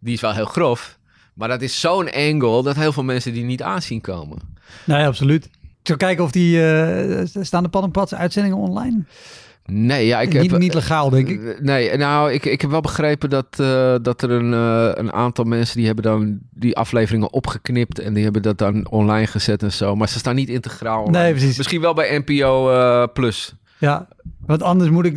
[0.00, 0.98] Die is wel heel grof,
[1.34, 4.38] maar dat is zo'n angle dat heel veel mensen die niet aanzien komen.
[4.84, 5.50] Ja, absoluut.
[5.88, 6.62] Zal kijken of die...
[6.62, 9.04] eh, staan de Pad en Pads uitzendingen online?
[9.64, 10.60] Nee, ja, ik niet, heb...
[10.60, 11.44] niet legaal, denk ik.
[11.44, 14.52] Eh, Nee, nou, ik, ik heb wel begrepen dat, eh, dat er een,
[14.98, 19.26] een aantal mensen die hebben dan die afleveringen opgeknipt en die hebben dat dan online
[19.26, 19.96] gezet en zo.
[19.96, 21.02] Maar ze staan niet integraal.
[21.02, 21.24] online.
[21.24, 21.56] Nee, precies.
[21.56, 23.54] Misschien wel bij NPO Plus.
[23.78, 24.08] Ja,
[24.46, 25.16] want anders moet ik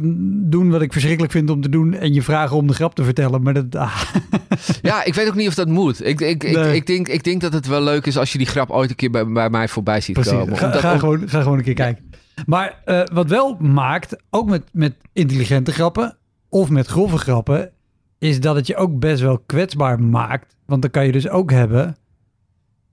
[0.52, 3.04] doen wat ik verschrikkelijk vind om te doen en je vragen om de grap te
[3.04, 3.42] vertellen.
[3.42, 4.02] Maar dat, ah,
[4.82, 6.06] Ja, ik weet ook niet of dat moet.
[6.06, 6.76] Ik, ik, ik, Nee.
[6.76, 8.96] ik, denk, ik denk dat het wel leuk is als je die grap ooit een
[8.96, 10.32] keer bij, bij mij voorbij ziet precies.
[10.32, 10.58] komen.
[10.58, 12.10] Ga, Omdat- ga, om- gewoon, ga gewoon een keer kijken.
[12.46, 16.18] Maar eh, wat wel maakt, ook met, met intelligente grappen
[16.50, 17.72] of met grove grappen,
[18.20, 20.56] is dat het je ook best wel kwetsbaar maakt.
[20.66, 21.96] Want dan kan je dus ook hebben,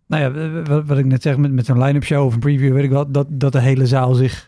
[0.07, 2.73] nou ja, wat, wat ik net zeg met, met zo'n line-up show of een preview,
[2.75, 4.48] weet ik wat, dat, dat de hele zaal zich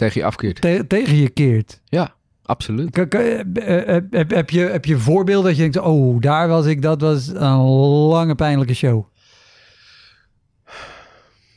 [0.00, 0.60] tegen je afkeert.
[0.60, 1.80] te- tegen je keert.
[1.84, 2.96] Ja, absoluut.
[2.96, 3.06] Je-
[3.54, 6.82] eh, eh, heb, heb, je, heb je voorbeelden dat je denkt, oh, daar was ik,
[6.82, 7.58] dat was een
[8.08, 9.04] lange pijnlijke show.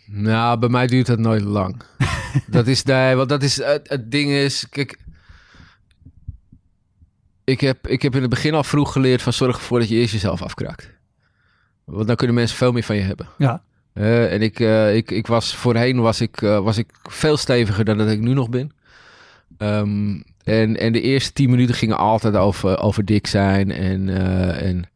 [0.06, 1.82] Nou, bij mij duurt dat nooit lang.
[2.48, 4.98] dat is, nee, want dat is, het, het ding is, kijk,
[7.44, 9.96] ik heb, ik heb in het begin al vroeg geleerd van zorg ervoor dat je
[9.96, 10.91] eerst jezelf afkraakt.
[11.84, 13.28] Want dan kunnen mensen veel meer van je hebben.
[13.38, 13.64] Ja,
[13.94, 17.86] Eh, en ik, eh, ik, ik was voorheen was ik, eh, was ik veel steviger
[17.86, 18.72] dan dat ik nu nog ben.
[19.58, 23.72] Ehm, en, en de eerste tien minuten gingen altijd over, over dik zijn.
[23.72, 24.10] En,
[24.60, 24.89] en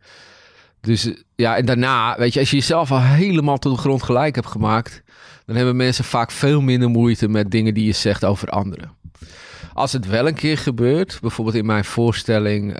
[0.81, 4.35] dus ja, en daarna, weet je, als je jezelf al helemaal tot de grond gelijk
[4.35, 5.03] hebt gemaakt,
[5.45, 8.91] dan hebben mensen vaak veel minder moeite met dingen die je zegt over anderen.
[9.73, 12.77] Als het wel een keer gebeurt, bijvoorbeeld in mijn voorstelling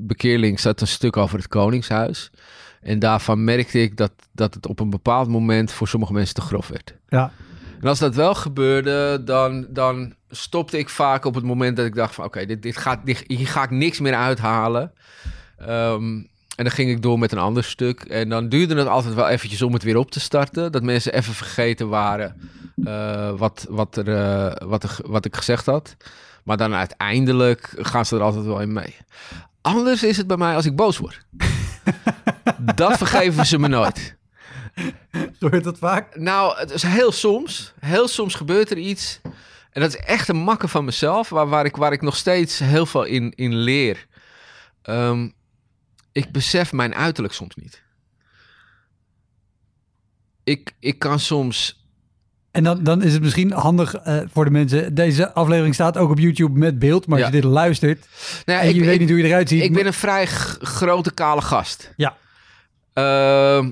[0.00, 2.30] Bekeerling zat een stuk over het Koningshuis.
[2.82, 6.40] En daarvan merkte ik dat, dat het op een bepaald moment voor sommige mensen te
[6.40, 6.94] grof werd.
[7.08, 7.32] ja,
[7.80, 11.94] En als dat wel gebeurde, dan, dan stopte ik vaak op het moment dat ik
[11.94, 12.24] dacht van...
[12.24, 14.92] oké, dit, dit gaat, dit, hier ga ik niks meer uithalen.
[15.58, 16.20] Ehm,
[16.56, 18.00] en dan ging ik door met een ander stuk.
[18.00, 20.72] En dan duurde het altijd wel eventjes om het weer op te starten.
[20.72, 22.36] Dat mensen even vergeten waren
[22.84, 25.96] eh, wat, wat, er, eh, wat, er, wat ik gezegd had.
[26.44, 28.96] Maar dan uiteindelijk gaan ze er altijd wel in mee.
[29.60, 31.24] Anders is het bij mij als ik boos word.
[32.74, 34.16] dat vergeven ze me nooit.
[35.38, 36.16] gebeurt dat vaak?
[36.16, 37.72] Nou, het is heel soms.
[37.80, 39.20] Heel soms gebeurt er iets.
[39.70, 42.58] En dat is echt een makke van mezelf, waar, waar, ik, waar ik nog steeds
[42.58, 44.06] heel veel in, in leer.
[44.82, 45.28] Ehm,
[46.12, 47.82] ik besef mijn uiterlijk soms niet.
[50.44, 51.86] Ik, ik kan soms.
[52.50, 54.94] En dan, dan is het misschien handig eh, voor de mensen.
[54.94, 57.06] Deze aflevering staat ook op YouTube met beeld.
[57.06, 58.06] Maar als je dit luistert
[58.44, 59.62] Nou, ja, en ik, je weet ik, niet hoe je eruit ziet.
[59.62, 61.92] ik ben een vrij grote kale gast.
[61.96, 62.16] Ja.
[62.92, 63.70] Ehm,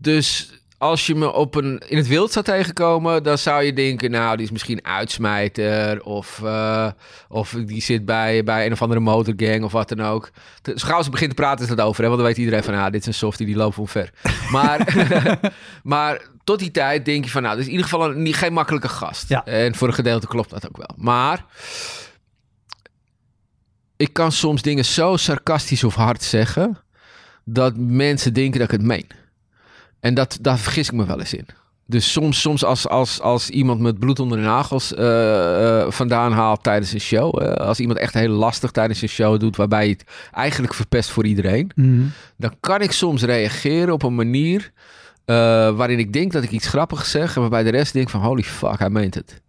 [0.00, 0.50] dus
[0.82, 4.36] als je me op een, in het wild zou tegenkomen, dan zou je denken, nou,
[4.36, 6.02] die is misschien uitsmijter.
[6.02, 6.88] Of, eh,
[7.28, 10.30] of die zit bij, bij een of andere motorgang of wat dan ook.
[10.62, 12.74] Dus gauw ze begint te praten is dat over, hè, want dan weet iedereen van,
[12.74, 14.10] ah, dit is een softie, die loopt omver.
[14.50, 14.96] Maar,
[15.82, 18.36] maar tot die tijd denk je van, nou, dit is in ieder geval een, niet,
[18.36, 19.28] geen makkelijke gast.
[19.28, 19.44] Ja.
[19.44, 20.94] En voor een gedeelte klopt dat ook wel.
[20.96, 21.44] Maar
[23.96, 26.82] ik kan soms dingen zo sarcastisch of hard zeggen
[27.44, 29.06] dat mensen denken dat ik het meen.
[30.00, 31.46] En dat, daar vergis ik me wel eens in.
[31.86, 36.32] Dus soms, soms als, als, als iemand met bloed onder de nagels eh, eh, vandaan
[36.32, 37.42] haalt tijdens een show.
[37.42, 41.26] eh, als iemand echt heel lastig tijdens een show doet waarbij het eigenlijk verpest voor
[41.26, 41.70] iedereen.
[41.74, 42.02] Mhm.
[42.36, 44.70] Dan kan ik soms reageren op een manier
[45.74, 47.34] waarin ik denk dat ik iets grappigs zeg.
[47.34, 49.40] En waarbij de rest denkt van holy fuck, hij meent het.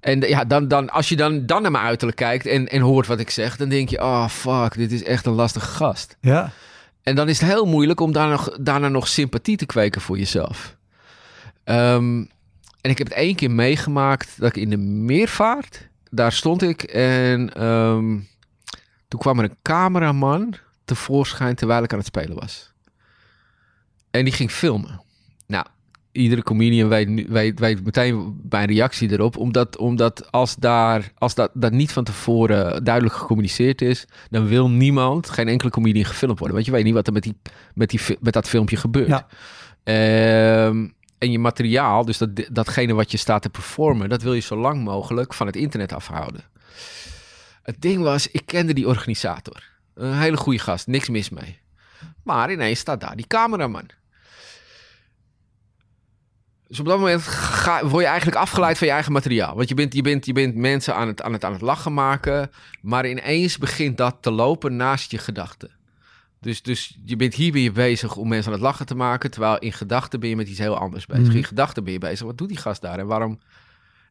[0.00, 3.06] En ja, dan, dan, als je dan, dan naar mijn uiterlijk kijkt en, en hoort
[3.06, 6.16] wat ik zeg, dan denk je, oh fuck, dit is echt een lastige gast.
[6.20, 6.52] Ja,
[7.08, 10.18] En dan is het heel moeilijk om daar nog, daarna nog sympathie te kweken voor
[10.18, 10.76] jezelf.
[11.64, 12.24] Ehm,
[12.80, 16.82] en ik heb het één keer meegemaakt dat ik in de meervaart, daar stond ik
[16.82, 18.18] en ehm,
[19.08, 20.54] toen kwam er een cameraman
[20.84, 22.72] tevoorschijn terwijl ik aan het spelen was.
[24.10, 25.00] En die ging filmen.
[25.46, 25.66] Nou,
[26.18, 29.36] iedere comedian weet, nu- weet, weet meteen mijn reactie erop.
[29.36, 34.70] Omdat, omdat als, daar, als dat, dat niet van tevoren duidelijk gecommuniceerd is, dan wil
[34.70, 36.56] niemand, geen enkele comedian gefilmd worden.
[36.56, 37.36] Want je weet niet wat er met, die,
[37.74, 39.08] met, die, met dat filmpje gebeurt.
[39.08, 39.26] Ja.
[39.84, 40.86] Ehm,
[41.18, 44.56] en je materiaal, dus dat, datgene wat je staat te performen, dat wil je zo
[44.56, 46.44] lang mogelijk van het internet afhouden.
[47.62, 49.62] Het ding was, ik kende die organisator.
[49.94, 51.58] Een hele goede gast, niks mis mee.
[52.22, 53.90] Maar ineens staat daar die cameraman.
[56.68, 59.56] Dus op dat moment ga, word je eigenlijk afgeleid van je eigen materiaal.
[59.56, 61.94] Want je bent, je bent, je bent mensen aan het, aan, het, aan het lachen
[61.94, 62.50] maken.
[62.80, 65.70] Maar ineens begint dat te lopen naast je gedachten.
[66.40, 69.30] Dus, dus je bent hier ben je bezig om mensen aan het lachen te maken.
[69.30, 71.26] Terwijl in gedachten ben je met iets heel anders bezig.
[71.26, 71.36] Mhm.
[71.36, 72.26] In gedachten ben je bezig.
[72.26, 73.38] Wat doet die gast daar en waarom?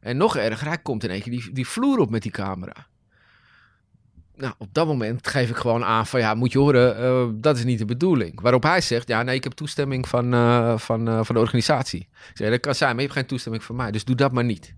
[0.00, 2.86] En nog erger, hij komt in één keer die, die vloer op met die camera.
[4.38, 7.56] Nou, op dat moment geef ik gewoon aan van ja, moet je horen, eh, dat
[7.56, 8.40] is niet de bedoeling.
[8.40, 12.00] Waarop hij zegt, ja, nee, ik heb toestemming van, eh, van, eh, van de organisatie.
[12.00, 14.32] Ik zeg, dat kan zijn, maar je hebt geen toestemming van mij, dus doe dat
[14.32, 14.74] maar niet.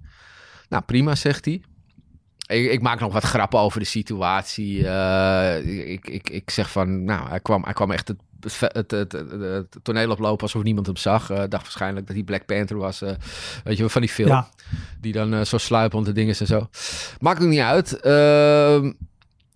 [0.69, 1.63] Nou, prima, zegt hij.
[2.47, 4.79] ik, ik maak nog wat grappen over de situatie.
[5.87, 8.19] Ik, ik, ik zeg van, nou, hij kwam, hij kwam echt het,
[8.61, 11.31] het, het, het, toneel oplopen alsof niemand hem zag.
[11.31, 13.03] Uh, dacht waarschijnlijk dat hij Black Panther was.
[13.03, 13.11] Uh,
[13.65, 14.29] weet je, van die film.
[14.29, 14.49] Ja.
[15.01, 16.69] Die dan zo sluipend de dingen en zo.
[17.19, 18.01] Maakt ook niet uit.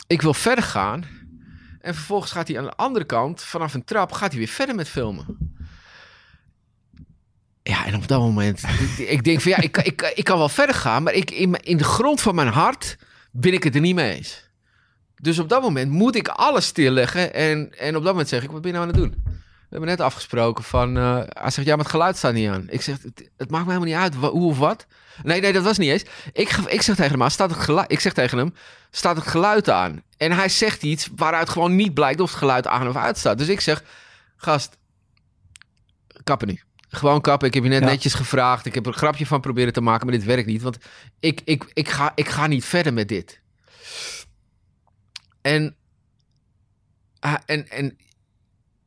[0.07, 1.05] Ik wil verder gaan.
[1.80, 4.74] En vervolgens gaat hij aan de andere kant, vanaf een trap, gaat hij weer verder
[4.74, 5.52] met filmen.
[7.62, 8.62] Ja, en op dat moment,
[8.98, 11.76] ik denk van ja, ik, ik, ik kan wel verder gaan, maar ik, in, in
[11.76, 12.96] de grond van mijn hart
[13.30, 14.48] ben ik het er niet mee eens.
[15.16, 18.50] Dus op dat moment moet ik alles stilleggen en, en op dat moment zeg ik,
[18.50, 19.34] wat ben je nou aan het doen?
[19.69, 22.65] We hebben net afgesproken van, uh, hij zegt, ja, maar het geluid staat niet aan.
[22.69, 24.87] Ik zeg, het, het maakt me helemaal niet uit, hoe of wat.
[25.23, 26.05] Nee, nee, dat was niet eens.
[26.33, 28.55] Ik, ik zeg tegen hem, staat het geluid, ik zeg tegen hem,
[28.91, 30.03] staat het geluid aan?
[30.17, 33.39] En hij zegt iets waaruit gewoon niet blijkt of het geluid aan of uit staat.
[33.39, 33.85] Dus ik zeg,
[34.37, 34.77] gast,
[36.25, 36.61] kappen nu.
[36.89, 37.49] Gewoon kappen.
[37.49, 38.67] Ik heb je net netjes gevraagd.
[38.67, 40.62] Ik heb er een grapje van proberen te maken, maar dit werkt niet.
[40.62, 40.79] Want
[41.21, 43.41] ik, ik, ik, ga, ik ga niet verder met dit.
[45.41, 45.77] En,
[47.19, 47.99] ah, en, en,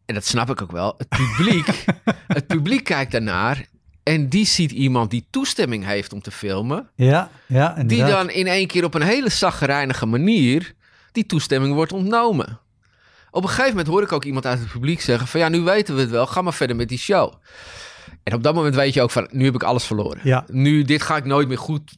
[0.07, 0.95] en dat snap ik ook wel.
[0.97, 1.85] Het publiek,
[2.27, 3.65] het publiek kijkt daarnaar
[4.03, 6.89] en die ziet iemand die toestemming heeft om te filmen.
[6.95, 7.83] Ja, ja.
[7.83, 10.73] Die dan in één keer op een hele zaggerijnige manier
[11.11, 12.59] die toestemming wordt ontnomen.
[13.31, 15.61] Op een gegeven moment hoor ik ook iemand uit het publiek zeggen: van ja, nu
[15.61, 17.33] weten we het wel, ga maar verder met die show.
[18.23, 20.19] En op dat moment weet je ook van, nu heb ik alles verloren.
[20.23, 20.45] Ja.
[20.51, 21.91] Nu, dit ga ik nooit meer goed...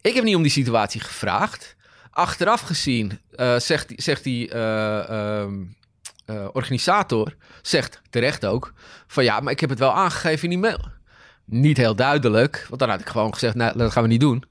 [0.00, 1.76] Ik heb niet om die situatie gevraagd.
[2.10, 5.44] Achteraf gezien uh, zegt, zegt die uh,
[6.26, 8.72] uh, organisator, zegt terecht ook,
[9.06, 10.80] van ja, maar ik heb het wel aangegeven in die mail.
[11.44, 14.44] Niet heel duidelijk, want dan had ik gewoon gezegd, nou, dat gaan we niet doen.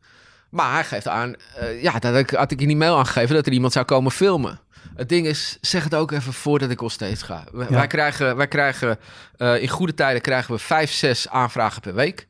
[0.50, 1.36] Maar hij geeft aan,
[1.82, 4.60] ja, dat had ik in die mail aangegeven dat er iemand zou komen filmen.
[4.96, 7.44] Het ding is, zeg het ook even voordat ik al steeds ga.
[7.52, 9.00] Wij krijgen, wij krijgen
[9.38, 12.28] uh, in goede tijden krijgen we vijf, zes aanvragen per week.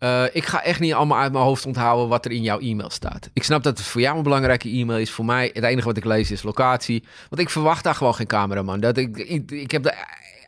[0.00, 2.90] Uh, ik ga echt niet allemaal uit mijn hoofd onthouden wat er in jouw e-mail
[2.90, 3.30] staat.
[3.32, 5.10] Ik snap dat het voor jou een belangrijke e-mail is.
[5.10, 7.04] Voor mij, het enige wat ik lees is locatie.
[7.28, 8.80] Want ik verwacht daar gewoon geen cameraman.
[8.80, 9.94] Dat ik, ik, ik heb de,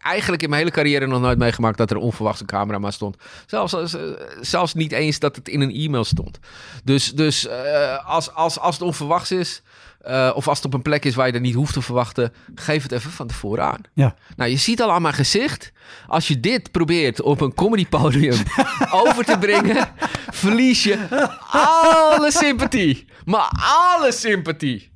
[0.09, 3.17] eigenlijk in mijn hele carrière nog nooit meegemaakt dat er onverwachte cameraman stond.
[3.47, 6.39] Zelfs, uh, zelfs niet eens dat het in een e-mail stond.
[6.85, 9.63] Dus, dus uh, als, als, als het onverwachts is,
[10.07, 12.33] uh, of als het op een plek is waar je er niet hoeft te verwachten,
[12.55, 13.81] geef het even van tevoren aan.
[13.93, 14.15] Ja.
[14.37, 15.73] Nou, je ziet al aan mijn gezicht,
[16.07, 18.43] als je dit probeert op een comedypodium
[19.05, 19.89] over te brengen,
[20.31, 21.07] verlies je
[21.51, 23.07] alle sympathie.
[23.25, 24.91] Maar alle sympathie.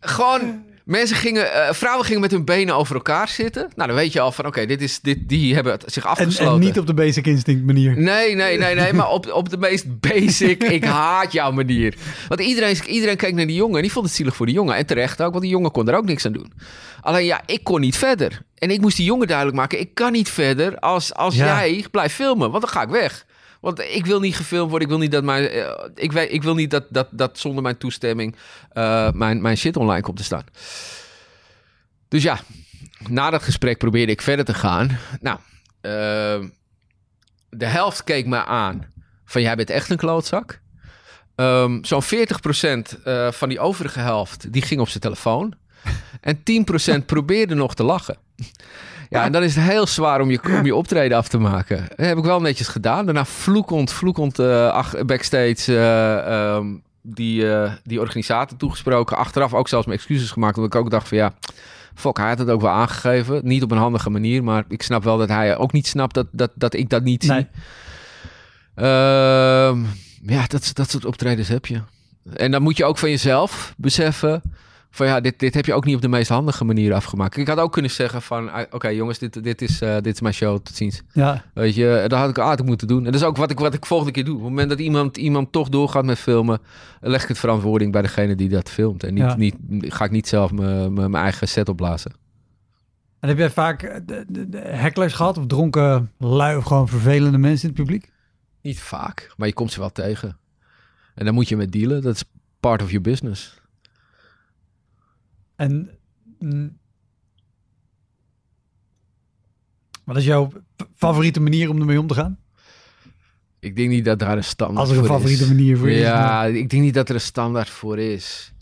[0.00, 3.68] Gewoon Mensen gingen, uh, vrouwen gingen met hun benen over elkaar zitten.
[3.74, 6.46] Nou, dan weet je al van, oké, dit is dit, die hebben zich afgesloten.
[6.46, 7.98] En, en, niet op de basic instinct manier.
[7.98, 11.94] Nee, nee, nee, nee, maar op, op de meest basic, ik haat jouw manier.
[12.28, 14.76] Want iedereen, iedereen keek naar die jongen en die vond het zielig voor die jongen.
[14.76, 16.52] En terecht ook, want die jongen kon er ook niks aan doen.
[17.00, 18.42] Alleen ja, ik kon niet verder.
[18.58, 22.14] En ik moest die jongen duidelijk maken, ik kan niet verder als, als jij blijft
[22.14, 23.25] filmen, want dan ga ik weg.
[23.66, 24.88] Want ik wil niet gefilmd worden.
[24.88, 25.56] Ik wil niet dat mijn.
[25.56, 28.36] Uh, ik, ik wil niet dat, dat, dat zonder mijn toestemming
[28.72, 30.44] uh, mijn, mijn shit online komt te staan.
[32.08, 32.38] Dus ja,
[33.08, 34.98] na dat gesprek probeerde ik verder te gaan.
[35.20, 35.38] Nou,
[35.82, 36.48] uh,
[37.48, 38.92] de helft keek me aan
[39.24, 40.60] van jij bent echt een klootzak.
[41.36, 42.06] Um, Zo'n 40%
[43.04, 45.54] uh, van die overige helft die ging op zijn telefoon.
[46.20, 46.38] En
[47.00, 48.18] 10% probeerde nog te lachen.
[49.08, 51.86] Ja, en dan is het heel zwaar om je, om je optreden af te maken.
[51.96, 53.04] Dat heb ik wel netjes gedaan.
[53.04, 59.16] Daarna vloekend, vloekend uh, backstage uh, um, die, uh, die organisator toegesproken.
[59.16, 60.56] Achteraf ook zelfs mijn excuses gemaakt.
[60.56, 61.34] Omdat ik ook dacht van ja,
[61.94, 63.40] fuck, hij had het ook wel aangegeven.
[63.44, 66.26] Niet op een handige manier, maar ik snap wel dat hij ook niet snapt dat,
[66.30, 67.32] dat, dat ik dat niet zie.
[67.32, 67.46] Nee.
[68.76, 69.76] Uh,
[70.22, 71.80] ja, dat, dat soort optredens heb je.
[72.36, 74.42] En dan moet je ook van jezelf beseffen
[74.96, 77.36] van ja, dit, dit heb je ook niet op de meest handige manier afgemaakt.
[77.36, 80.20] Ik had ook kunnen zeggen van, ah, oké jongens, dit, dit, is, uh, dit is
[80.20, 81.02] mijn show, tot ziens.
[81.12, 81.44] Ja.
[81.54, 82.98] Weet je, dat had ik aardig moeten doen.
[82.98, 84.34] En dat is ook wat ik, wat ik volgende keer doe.
[84.34, 86.60] Op het moment dat iemand, iemand toch doorgaat met filmen,
[87.00, 89.04] leg ik het verantwoording bij degene die dat filmt.
[89.04, 89.36] En niet, ja.
[89.36, 92.12] niet, ga ik niet zelf mijn eigen set opblazen.
[93.20, 94.02] En heb jij vaak
[94.56, 98.12] hecklers gehad of dronken lui of gewoon vervelende mensen in het publiek?
[98.62, 100.36] Niet vaak, maar je komt ze wel tegen.
[101.14, 102.02] En dan moet je met dealen.
[102.02, 102.24] Dat is
[102.60, 103.60] part of your business.
[105.56, 105.90] En
[106.38, 106.78] mm,
[110.04, 110.52] wat is jouw
[110.94, 112.38] favoriete manier om ermee om te gaan?
[113.58, 115.48] Ik denk niet dat daar een standaard Als er een favoriete is.
[115.48, 116.02] manier voor ja, is.
[116.02, 118.52] Ja, ik denk niet dat er een standaard voor is.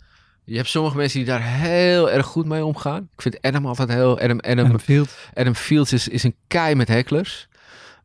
[0.43, 3.09] Je hebt sommige mensen die daar heel erg goed mee omgaan.
[3.13, 4.19] Ik vind Adam altijd heel...
[4.19, 5.13] Adam, Adam, Adam Fields.
[5.33, 7.47] Adam Fields is, is een kei met hecklers.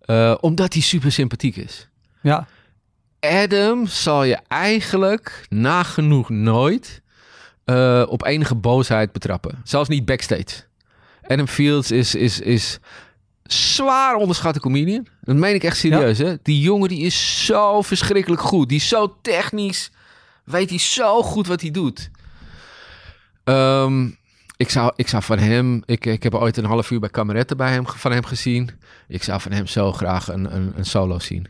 [0.07, 1.88] Uh, omdat hij super sympathiek is.
[2.22, 2.47] Ja.
[3.20, 7.03] Adam zal je eigenlijk nagenoeg nooit
[7.64, 9.61] uh, op enige boosheid betrappen.
[9.64, 10.64] Zelfs niet backstage.
[11.26, 12.78] Adam Fields is, is, is
[13.42, 15.06] zwaar onderschatte comedian.
[15.20, 16.18] Dat meen ik echt serieus.
[16.18, 16.24] Ja.
[16.24, 16.34] Hè?
[16.42, 18.68] Die jongen die is zo verschrikkelijk goed.
[18.68, 19.90] Die is zo technisch
[20.50, 22.11] weet hij zo goed wat hij doet.
[23.44, 24.08] Ehm,
[24.56, 25.82] ik, zou, ik zou van hem...
[25.84, 28.70] Ik, ik heb ooit een half uur bij Kameretten bij hem, van hem gezien.
[29.08, 31.46] Ik zou van hem zo graag een, een, een solo zien.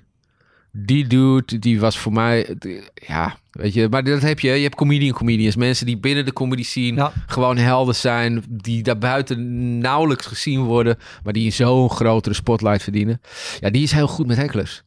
[0.72, 2.56] Die dude, die was voor mij...
[2.94, 3.88] Ja, weet je...
[3.88, 4.50] Maar dat heb je.
[4.50, 5.56] Je hebt comedian comedians.
[5.56, 7.12] Mensen die binnen de comedy scene Ja.
[7.26, 8.44] gewoon helden zijn.
[8.48, 10.98] Die daarbuiten nauwelijks gezien worden.
[11.24, 13.20] Maar die zo'n grotere spotlight verdienen.
[13.60, 14.82] Ja, die is heel goed met hecklers.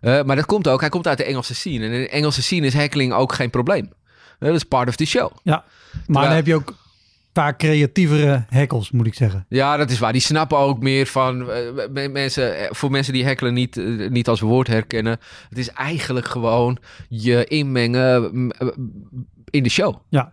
[0.00, 1.84] Eh, maar dat komt ook, hij komt uit de Engelse scene.
[1.84, 3.90] En in de Engelse scene is heckling ook geen probleem.
[4.38, 5.30] Eh, dat is part of the show.
[5.42, 6.74] Ja, maar Terwijl- dan heb je ook
[7.32, 9.46] vaak creatievere hekkels, moet ik zeggen.
[9.48, 10.12] Ja, dat is waar.
[10.12, 12.58] Die snappen ook meer van eh, me- mensen.
[12.58, 15.18] eh, Voor mensen die heckelen niet, eh, niet als woord herkennen.
[15.48, 16.78] Het is eigenlijk gewoon
[17.08, 18.32] je inmengen
[19.50, 19.96] in de show.
[20.08, 20.32] Ja.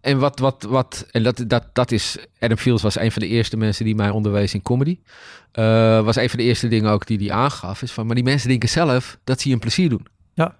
[0.00, 2.16] En wat, wat, wat, en dat, dat, dat is.
[2.38, 4.98] Adam Fields was een van de eerste mensen die mij onderwees in comedy.
[6.02, 7.82] Was een van de eerste dingen ook die hij aangaf.
[7.82, 10.06] Is van, maar die mensen denken zelf dat ze je een plezier doen.
[10.34, 10.56] Ja.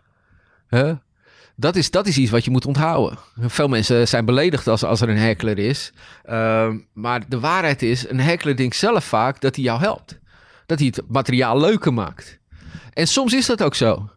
[1.60, 3.18] Dat, is, dat is iets wat je moet onthouden.
[3.40, 5.92] Veel mensen zijn beledigd als, als er een heckler is.
[6.24, 10.18] Ehm, maar de waarheid is, een heckler denkt zelf vaak dat hij jou helpt.
[10.66, 12.38] Dat hij het materiaal leuker maakt.
[12.92, 14.08] En soms is dat ook zo.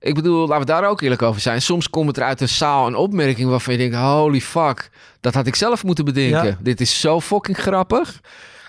[0.00, 1.62] Ik bedoel, laten we daar ook eerlijk over zijn.
[1.62, 3.96] Soms komt er uit een zaal een opmerking waarvan je denkt...
[3.96, 6.46] holy fuck, dat had ik zelf moeten bedenken.
[6.46, 6.58] Ja.
[6.60, 8.20] Dit is zo fucking grappig.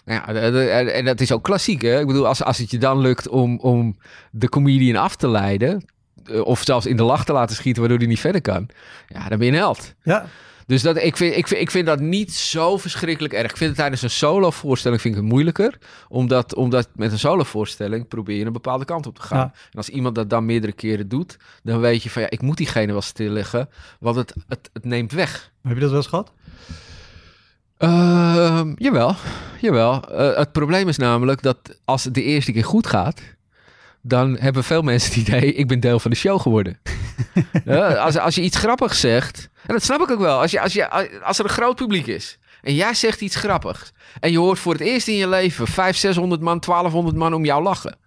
[0.05, 1.99] Nou ja, de- de- en en dat is ook klassiek, hè?
[1.99, 3.97] Ik bedoel, als, als het je dan lukt om, om
[4.31, 5.85] de comedian af te leiden...
[6.29, 8.69] eh, of zelfs in de lach te laten schieten waardoor hij niet verder kan...
[9.07, 9.93] ja, dan ben je een held.
[10.03, 10.25] Ja,
[10.65, 13.51] Dus dat, ik, vind, ik, vind, ik vind dat niet zo verschrikkelijk erg.
[13.51, 15.77] Ik vind het tijdens een solo-voorstelling vind ik het moeilijker.
[16.07, 19.37] Omdat, omdat met een solo-voorstelling probeer je een bepaalde kant op te gaan.
[19.37, 19.53] Ja.
[19.71, 21.37] En als iemand dat dan meerdere keren doet...
[21.63, 23.69] dan weet je van ja, ik moet diegene wel stilleggen.
[23.99, 25.51] Want het, het, het neemt weg.
[25.63, 26.31] heb je dat wel eens gehad?
[27.77, 29.15] Ehm, jawel,
[29.61, 30.09] jawel.
[30.09, 33.21] Eh, het probleem is namelijk dat als het de eerste keer goed gaat...
[34.01, 36.77] dan hebben veel mensen het idee, ik ben deel van de show geworden.
[37.65, 40.39] Ja, als, als je iets grappigs zegt, en dat snap ik ook wel.
[40.39, 40.89] Als, je, als, je,
[41.21, 43.91] als er een groot publiek is en jij zegt iets grappigs...
[44.19, 47.45] en je hoort voor het eerst in je leven 500, 600 man, 1200 man om
[47.45, 47.97] jou lachen...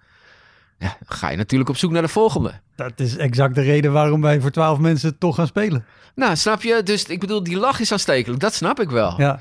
[0.78, 2.52] Ja, dan ga je natuurlijk op zoek naar de volgende.
[2.76, 5.84] Dat is exact de reden waarom wij voor twaalf mensen toch gaan spelen.
[6.14, 6.82] Nou, snap je?
[6.84, 8.40] Dus ik bedoel, die lach is aanstekelijk.
[8.40, 9.14] Dat snap ik wel.
[9.16, 9.40] Ja,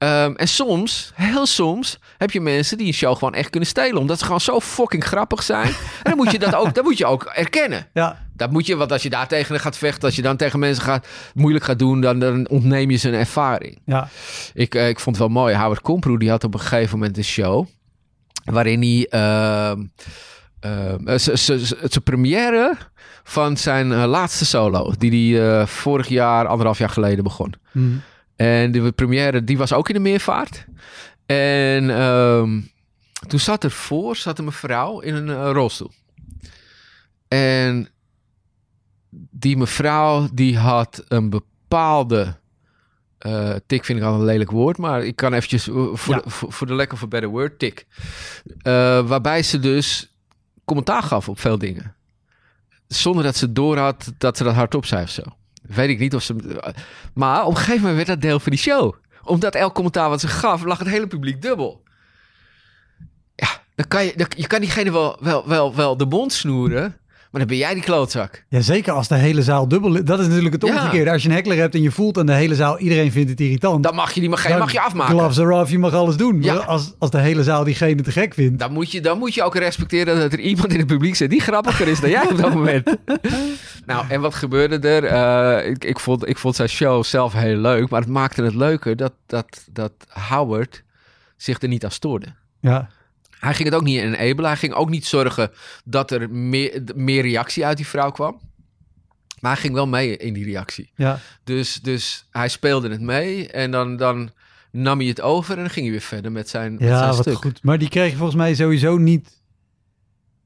[0.00, 3.96] Ehm, en soms, heel soms, heb je mensen die een show gewoon echt kunnen stelen.
[4.00, 5.66] Omdat ze gewoon zo fucking grappig zijn.
[5.66, 7.86] en dan moet je dat ook, dat moet je ook erkennen.
[7.92, 10.58] ja, Dat moet je, want als je daar tegen gaat vechten, als je dan tegen
[10.58, 13.78] mensen gaat, moeilijk gaat doen, dan, dan ontneem je ze een ervaring.
[13.84, 14.08] ja.
[14.54, 15.54] Ik, eh, ik vond het wel mooi.
[15.56, 17.66] Howard Komproe, die had op een gegeven moment een show.
[18.44, 19.06] Waarin hij
[21.18, 22.76] z- z- zijn première
[23.24, 24.92] van zijn eh, laatste solo.
[24.98, 27.54] Die hij eh, vorig jaar, anderhalf jaar geleden begon.
[27.72, 27.80] Hm.
[28.40, 30.64] En de première, die was ook in de meervaart.
[31.26, 32.60] En ehm,
[33.28, 35.90] toen zat er voor, zat een mevrouw in een eh, rolstoel.
[37.28, 37.88] En
[39.30, 42.36] die mevrouw, die had een bepaalde...
[43.18, 46.20] eh, tik vind ik al een lelijk woord, maar ik kan eventjes eh, voor, Ja.
[46.20, 47.86] de, voor, voor de lack of a better word, tik.
[49.06, 50.14] Waarbij ze dus
[50.64, 51.94] commentaar gaf op veel dingen.
[52.88, 55.22] Zonder dat ze door had dat ze dat hardop zei of zo.
[55.74, 56.34] Weet ik niet of ze...
[57.14, 58.94] Maar op een gegeven moment werd dat deel van die show.
[59.22, 61.82] Omdat elk commentaar wat ze gaf, lag het hele publiek dubbel.
[63.34, 66.99] Ja, dan kan je, je kan diegene wel, wel, wel, wel de mond snoeren,
[67.30, 68.44] maar dan ben jij die klootzak.
[68.48, 70.04] ja, zeker als de hele zaal dubbel.
[70.04, 70.70] Dat is natuurlijk het Ja.
[70.74, 71.10] omgekeerde.
[71.10, 73.40] Als je een heckler hebt en je voelt aan de hele zaal, iedereen vindt het
[73.40, 73.82] irritant.
[73.82, 75.14] Dan mag je, die mag, je afmaken.
[75.14, 76.42] Gloves are off, je mag alles doen.
[76.42, 76.54] Ja.
[76.54, 78.58] Als, als de hele zaal diegene te gek vindt.
[78.58, 81.30] Dan moet, je, dan moet je ook respecteren dat er iemand in het publiek zit
[81.30, 82.96] die grappiger is dan jij op dat moment.
[83.86, 85.04] nou, en wat gebeurde er?
[85.04, 88.54] Eh, ik, ik, vond, ik vond zijn show zelf heel leuk, maar het maakte het
[88.54, 89.92] leuker dat, dat, dat
[90.28, 90.82] Howard
[91.36, 92.26] zich er niet aan stoorde.
[92.60, 92.88] Ja,
[93.40, 94.50] Hij ging het ook niet enabelen.
[94.50, 95.50] Hij ging ook niet zorgen
[95.84, 98.40] dat er meer, meer reactie uit die vrouw kwam.
[99.40, 100.90] Maar hij ging wel mee in die reactie.
[100.94, 101.18] ja.
[101.44, 104.30] Dus, dus hij speelde het mee en dan, dan
[104.72, 107.10] nam hij het over en dan ging hij weer verder met zijn, met Ja, zijn
[107.10, 107.34] wat stuk.
[107.34, 107.62] goed.
[107.62, 109.40] Maar die kreeg je volgens mij sowieso niet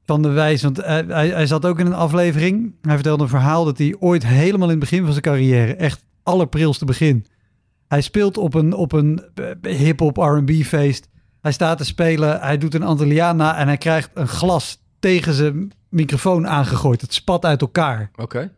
[0.05, 0.61] van de wijs.
[0.61, 2.75] Want hij, hij, hij zat ook in een aflevering.
[2.81, 6.03] Hij vertelde een verhaal dat hij ooit helemaal in het begin van zijn carrière, echt
[6.23, 7.25] allerprilste begin.
[7.87, 9.23] Hij speelt op een, op een
[9.61, 11.07] eh, hip-hop R&B feest.
[11.45, 15.71] Hij staat te spelen, hij doet een Antilliaan en hij krijgt een glas tegen zijn
[15.89, 17.01] microfoon aangegooid.
[17.01, 18.11] Het spat uit elkaar.
[18.15, 18.51] Oké.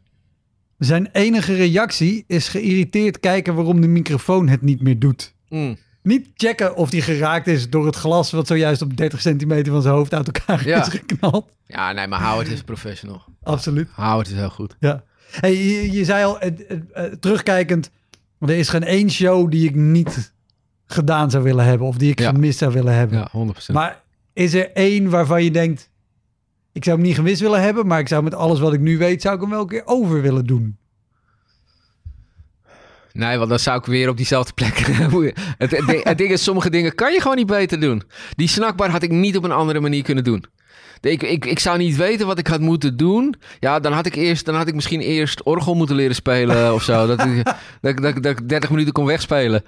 [0.77, 5.33] Zijn enige reactie is geïrriteerd kijken waarom de microfoon het niet meer doet.
[5.49, 5.77] Mm.
[6.03, 9.81] Niet checken of die geraakt is door het glas wat zojuist op 30 centimeter van
[9.81, 10.81] zijn hoofd uit elkaar Ja.
[10.81, 11.49] is geknald.
[11.65, 13.23] Ja, nee, maar Howard is professional.
[13.43, 13.89] Absoluut.
[13.95, 14.75] Howard is heel goed.
[14.79, 15.03] Ja.
[15.31, 17.91] Hey, je, je zei al, eh, eh, eh, terugkijkend,
[18.39, 20.35] er is geen één show die ik niet
[20.87, 22.29] gedaan zou willen hebben of die ik Ja.
[22.29, 23.17] gemist zou willen hebben.
[23.17, 23.73] Ja, 100%.
[23.73, 24.01] Maar
[24.33, 25.89] is er één waarvan je denkt,
[26.71, 28.97] ik zou hem niet gemist willen hebben, maar ik zou met alles wat ik nu
[28.97, 30.77] weet, zou ik hem wel een keer over willen doen?
[33.13, 34.77] Nee, want dan zou ik weer op diezelfde plek.
[35.57, 38.03] het, het, het ding is, sommige dingen kan je gewoon niet beter doen.
[38.35, 40.45] Die snackbar had ik niet op een andere manier kunnen doen.
[41.01, 43.35] Ik, ik, ik zou niet weten wat ik had moeten doen.
[43.59, 46.83] Ja, dan had ik, eerst, dan had ik misschien eerst orgel moeten leren spelen of
[46.83, 47.07] zo.
[47.07, 47.45] Dat ik,
[47.81, 49.63] dat, dat, dat ik 30 minuten kon wegspelen.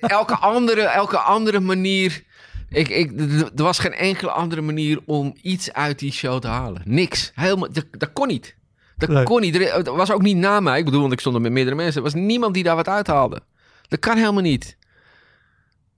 [0.00, 2.22] Elke, andere, elke andere manier.
[2.68, 3.12] Ik, ik,
[3.56, 6.82] er was geen enkele andere manier om iets uit die show te halen.
[6.84, 7.32] Niks.
[7.34, 8.56] Helemaal, dat, dat kon niet.
[8.96, 9.56] Dat kon niet.
[9.56, 10.78] Er was ook niet na mij.
[10.78, 11.96] Ik bedoel, want ik stond er met meerdere mensen.
[11.96, 13.40] Er was niemand die daar wat uithaalde.
[13.88, 14.76] Dat kan helemaal niet.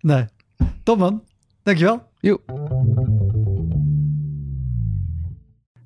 [0.01, 0.25] Nee.
[0.83, 1.23] Top man.
[1.63, 2.03] Dankjewel.
[2.21, 2.41] Joe.